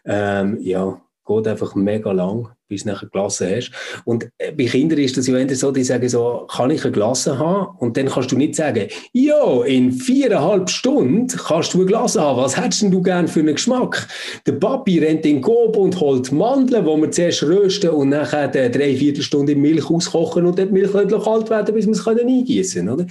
[0.04, 3.72] Ähm, ja, geht einfach mega lang bis du nachher Glasse hast.
[4.04, 7.38] Und äh, bei Kindern ist das ja so, die sagen so, kann ich eine Glasse
[7.38, 7.76] haben?
[7.78, 12.40] Und dann kannst du nicht sagen, ja, in viereinhalb Stunden kannst du eine Glasse haben.
[12.40, 14.06] Was hättest denn du gern für einen Geschmack?
[14.46, 18.48] Der Papi rennt in den Gob und holt Mandeln, die wir zuerst rösten und nachher
[18.48, 22.86] drei Viertelstunde in Milch auskochen und dann die Milch kalt werden, bis wir es eingießen
[22.86, 23.06] können, oder?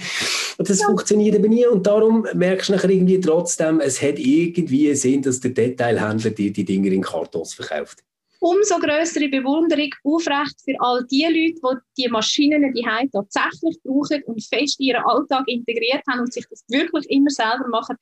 [0.58, 0.86] Und das ja.
[0.86, 5.40] funktioniert eben nie und darum merkst du nachher irgendwie trotzdem, es hat irgendwie Sinn, dass
[5.40, 8.02] der Detailhändler dir die Dinge in Kartons verkauft
[8.40, 14.42] umso größere Bewunderung aufrecht für all die Leute, die die Maschinen die tatsächlich brauchen und
[14.42, 17.96] fest in ihren Alltag integriert haben und sich das wirklich immer selber machen.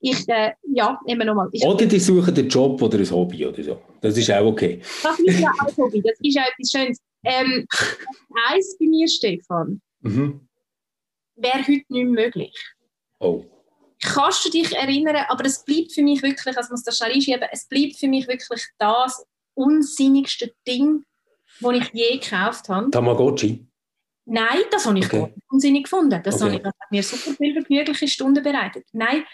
[0.00, 1.48] Ich, äh, ja, immer nochmal.
[1.64, 3.80] Oder die suchen einen Job oder ein Hobby oder so.
[4.00, 4.80] Das ist auch okay.
[5.02, 6.02] Das ist ja auch ein Hobby.
[6.02, 6.98] Das ist auch etwas Schönes.
[7.24, 7.66] Ähm,
[8.48, 10.48] eins bei mir, Stefan, mhm.
[11.36, 12.74] wäre heute nicht möglich.
[13.20, 13.44] Oh.
[14.02, 17.46] Kannst du dich erinnern, aber es bleibt für mich wirklich, also muss das schnell einschieben,
[17.52, 19.24] es bleibt für mich wirklich das,
[19.54, 21.04] unsinnigste Ding,
[21.60, 22.90] das ich je gekauft habe.
[22.90, 23.66] Tamagotchi?
[24.24, 25.32] Nein, das habe ich okay.
[25.48, 26.20] unsinnig gefunden.
[26.22, 26.56] Das, okay.
[26.56, 28.86] ich, das hat mir super viele vergnügliche Stunden bereitet.
[28.92, 29.24] Nein,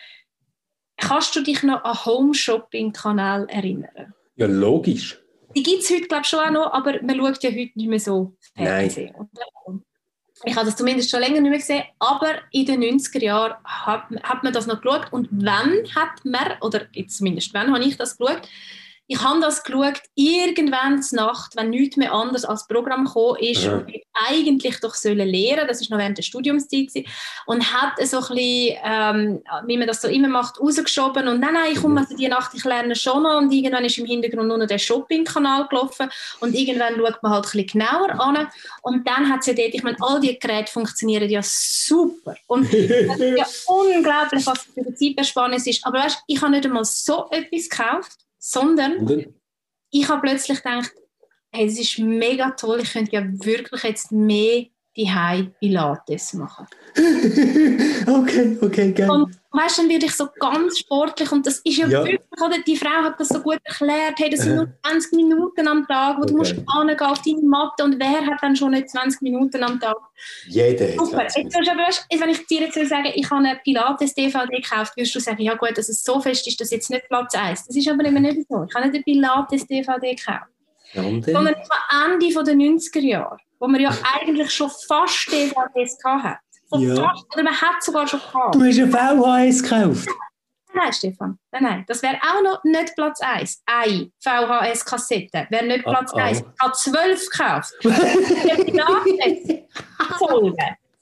[0.96, 4.14] kannst du dich noch an Home Shopping Kanal erinnern?
[4.36, 5.20] Ja, logisch.
[5.54, 7.88] Die gibt es heute, glaube ich, schon auch noch, aber man schaut ja heute nicht
[7.88, 9.14] mehr so Fernsehen.
[10.44, 14.04] Ich habe das zumindest schon länger nicht mehr gesehen, aber in den 90er Jahren hat,
[14.22, 15.12] hat man das noch geschaut.
[15.12, 18.48] Und wann hat man, oder jetzt zumindest wann habe ich das geschaut,
[19.10, 23.64] ich habe das geschaut, irgendwann zur Nacht, wenn nichts mehr anders als Programm gekommen ist
[23.64, 23.78] ja.
[23.78, 27.06] und ich eigentlich doch sollen lernen, das ist noch während der Studiumszeit gewesen,
[27.46, 31.54] und hat so ein bisschen, ähm, wie man das so immer macht, rausgeschoben und nein,
[31.54, 34.48] nein, ich komme also die Nacht, ich lerne schon noch und irgendwann ist im Hintergrund
[34.48, 38.48] nur noch der Shopping-Kanal gelaufen und irgendwann schaut man halt ein bisschen genauer an
[38.82, 43.46] und dann hat sie dort, ich meine, all die Geräte funktionieren ja super und ja
[43.66, 48.27] unglaublich, was für die Zeitersparnis ist, aber weißt, ich habe nicht einmal so etwas gekauft
[48.38, 49.34] sondern
[49.90, 50.92] ich habe plötzlich gedacht,
[51.50, 54.66] hey, es ist mega toll, ich könnte ja wirklich jetzt mehr
[54.98, 56.66] die Pilates machen.
[58.06, 59.08] okay, okay, geil.
[59.08, 62.04] Und weißt, dann werde ich so ganz sportlich und das ist ja, ja.
[62.04, 65.68] wirklich, oder die Frau hat das so gut erklärt, hey, das sind nur 20 Minuten
[65.68, 66.32] am Tag, wo okay.
[66.32, 69.78] du musst angehen auf deine Matte und wer hat dann schon nicht 20 Minuten am
[69.78, 69.96] Tag?
[70.48, 71.22] Jeder Super.
[71.22, 75.20] Jetzt, aber weißt, wenn ich dir jetzt sagen ich habe eine Pilates-DVD gekauft, wirst du
[75.20, 77.66] sagen, ja gut, dass es so fest ist, dass jetzt nicht Platz 1.
[77.66, 78.64] Das ist aber immer nicht so.
[78.68, 80.50] Ich habe nicht eine Pilates-DVD gekauft.
[80.92, 83.90] Sondern ich war Ende der 90er Jahre wo man ja
[84.20, 86.38] eigentlich schon fast DVDs hatte.
[86.72, 86.94] Ja.
[86.96, 88.54] Fast, oder man hat sogar schon gehabt.
[88.54, 90.08] Du hast eine VHS gekauft.
[90.74, 91.84] Nein, Stefan, nein, nein.
[91.88, 93.62] Das wäre auch noch nicht Platz 1.
[93.66, 96.20] Eine VHS-Kassette wäre nicht ah, Platz oh, oh.
[96.20, 96.38] 1.
[96.40, 97.74] Ich habe 12 gekauft.
[97.82, 99.66] die
[100.18, 100.56] Folge.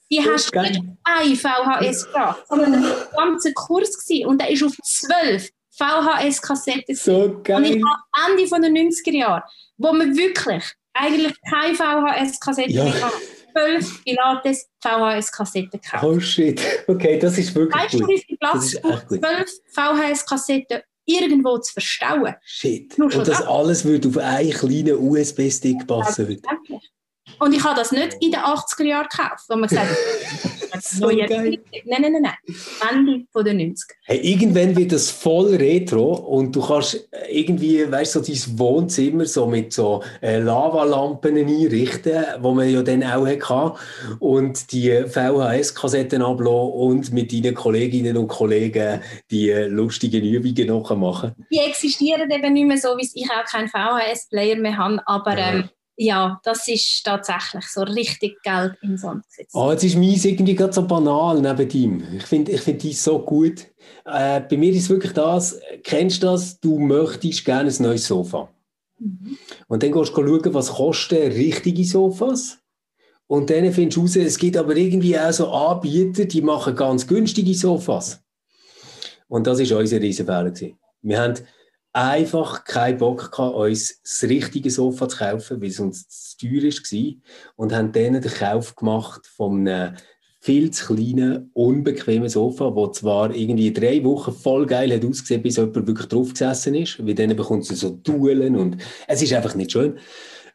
[0.09, 4.27] Die hast du nicht ein VHS gehabt, sondern ein ganzer Kurs gewesen.
[4.27, 6.95] Und der ist auf 12 VHS-Kassetten.
[6.95, 7.57] So geil.
[7.57, 9.43] Und ich habe Ende der 90er Jahre,
[9.77, 10.63] wo man wirklich
[10.99, 12.83] eigentlich keine VHS-Kassette ja.
[12.83, 13.11] mehr
[13.55, 16.03] Fünf Pilates VHS-Kassetten gekauft.
[16.03, 18.01] Oh shit, okay, das ist wirklich weißt gut.
[18.01, 22.35] Weißt du, wie viel Platz zwölf VHS-Kassetten irgendwo zu verstauen?
[22.43, 26.39] Shit, und das, das alles würde auf einen kleinen USB-Stick passen.
[26.69, 26.79] Ja,
[27.39, 29.97] und ich habe das nicht in den 80er Jahren gekauft, wo man gesagt hat,
[30.91, 32.33] so neue Nein, nein, nein, nein.
[32.89, 38.15] Ende von den 90 Hey, irgendwann wird das voll retro und du kannst irgendwie, weißt
[38.15, 43.27] du, so dein Wohnzimmer so mit so äh, Lavalampen einrichten, wo man ja dann auch
[43.27, 43.79] hatte
[44.19, 50.95] und die VHS-Kassetten ablassen und mit deinen Kolleginnen und Kollegen die äh, lustigen Übungen noch
[50.95, 51.35] machen.
[51.51, 55.69] Die existieren eben nicht mehr so, wie ich auch keinen VHS-Player mehr habe, aber ähm,
[55.99, 59.55] ja, das ist tatsächlich so richtig Geld in Sand gesetzt.
[59.55, 62.03] Oh, jetzt ist meins irgendwie gerade so banal neben ihm.
[62.15, 63.65] Ich finde ich find dies so gut.
[64.05, 68.47] Äh, bei mir ist wirklich das, kennst du das, du möchtest gerne ein neues Sofa.
[68.99, 69.37] Mhm.
[69.67, 72.59] Und dann gehst du schauen, was kosten richtige Sofas.
[73.25, 77.07] Und dann findest du raus, es gibt aber irgendwie auch so Anbieter, die machen ganz
[77.07, 78.21] günstige Sofas.
[79.27, 80.53] Und das war unser Riesenfehler.
[81.01, 81.33] Wir haben
[81.97, 86.61] einfach keinen Bock gehabt, uns das richtige Sofa zu kaufen, weil es uns zu teuer
[86.61, 87.13] war.
[87.55, 89.95] Und haben dann den Kauf gemacht von einem
[90.39, 95.57] viel zu kleinen, unbequemen Sofa, wo zwar irgendwie drei Wochen voll geil hat ausgesehen, bis
[95.57, 97.05] jemand wirklich drauf gesessen ist.
[97.05, 98.77] Weil dann bekommt es so Duellen und
[99.07, 99.97] es ist einfach nicht schön.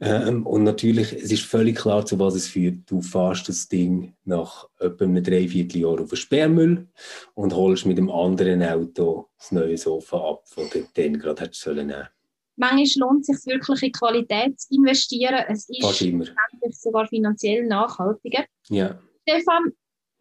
[0.04, 2.90] Ähm, und natürlich, es ist völlig klar, zu was es führt.
[2.90, 6.88] Du fährst das Ding nach etwa einem Dreivierteljahr auf den Sperrmüll
[7.34, 11.62] und holst mit dem anderen Auto das neue Sofa ab, das du dann gerade hättest
[11.62, 12.08] sollen nehmen
[12.56, 15.44] Manchmal lohnt es sich wirklich in Qualität zu investieren.
[15.48, 18.44] Es ist sogar finanziell nachhaltiger.
[18.68, 18.98] Ja.
[19.22, 19.72] Stefan,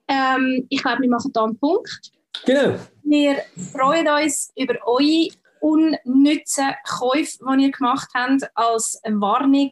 [0.07, 2.11] ähm, ich glaube, wir machen hier einen Punkt.
[2.45, 2.75] Genau.
[3.03, 3.37] Wir
[3.73, 5.29] freuen uns über eure
[5.61, 9.71] unnützen Käufe, die ihr gemacht habt, als Warnung,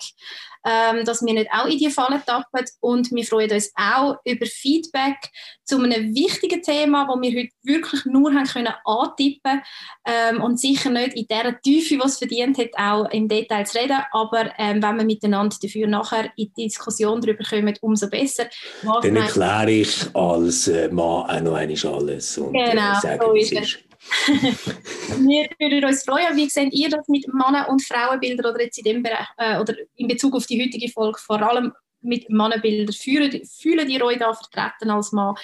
[0.65, 2.65] ähm, dass wir nicht auch in die Falle tappen.
[2.79, 5.17] Und wir freuen uns auch über Feedback
[5.63, 9.61] zu einem wichtigen Thema, das wir heute wirklich nur haben können antippen
[10.05, 13.79] ähm, und sicher nicht in der Tiefe, was es verdient hat, auch im Detail zu
[13.79, 13.99] reden.
[14.11, 18.47] Aber ähm, wenn wir miteinander dafür nachher in die Diskussion darüber kommen, umso besser.
[18.83, 23.25] Dann erkläre ich als äh, Mann auch noch einmal alles und äh, genau, äh, sage,
[23.25, 23.88] so ist es.
[24.27, 26.35] wir würden uns freuen.
[26.35, 29.75] Wie seht ihr das mit Männer- und Frauenbildern oder jetzt in dem Bereich, äh, oder
[29.95, 32.93] in Bezug auf die heutige Folge vor allem mit Mannenbildern?
[32.93, 35.35] Fühlen, fühlen ihr euch da vertreten als Mann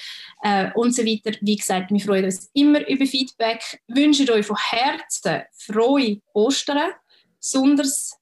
[0.43, 1.37] äh, und so weiter?
[1.41, 3.81] Wie gesagt, wir freuen uns immer über Feedback.
[3.87, 6.91] Wünschen euch von Herzen frohe Ostern,
[7.39, 8.17] besonders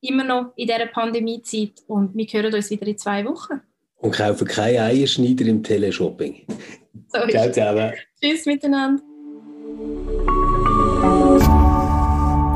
[0.00, 3.60] immer noch in dieser Pandemiezeit und wir hören uns wieder in zwei Wochen.
[3.98, 6.46] Und kaufen keine Eierschneider im Teleshopping.
[7.08, 7.92] So Ciao zusammen.
[8.20, 9.02] Tschüss miteinander.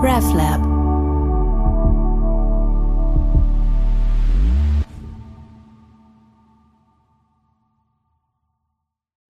[0.02, 0.69] RefLab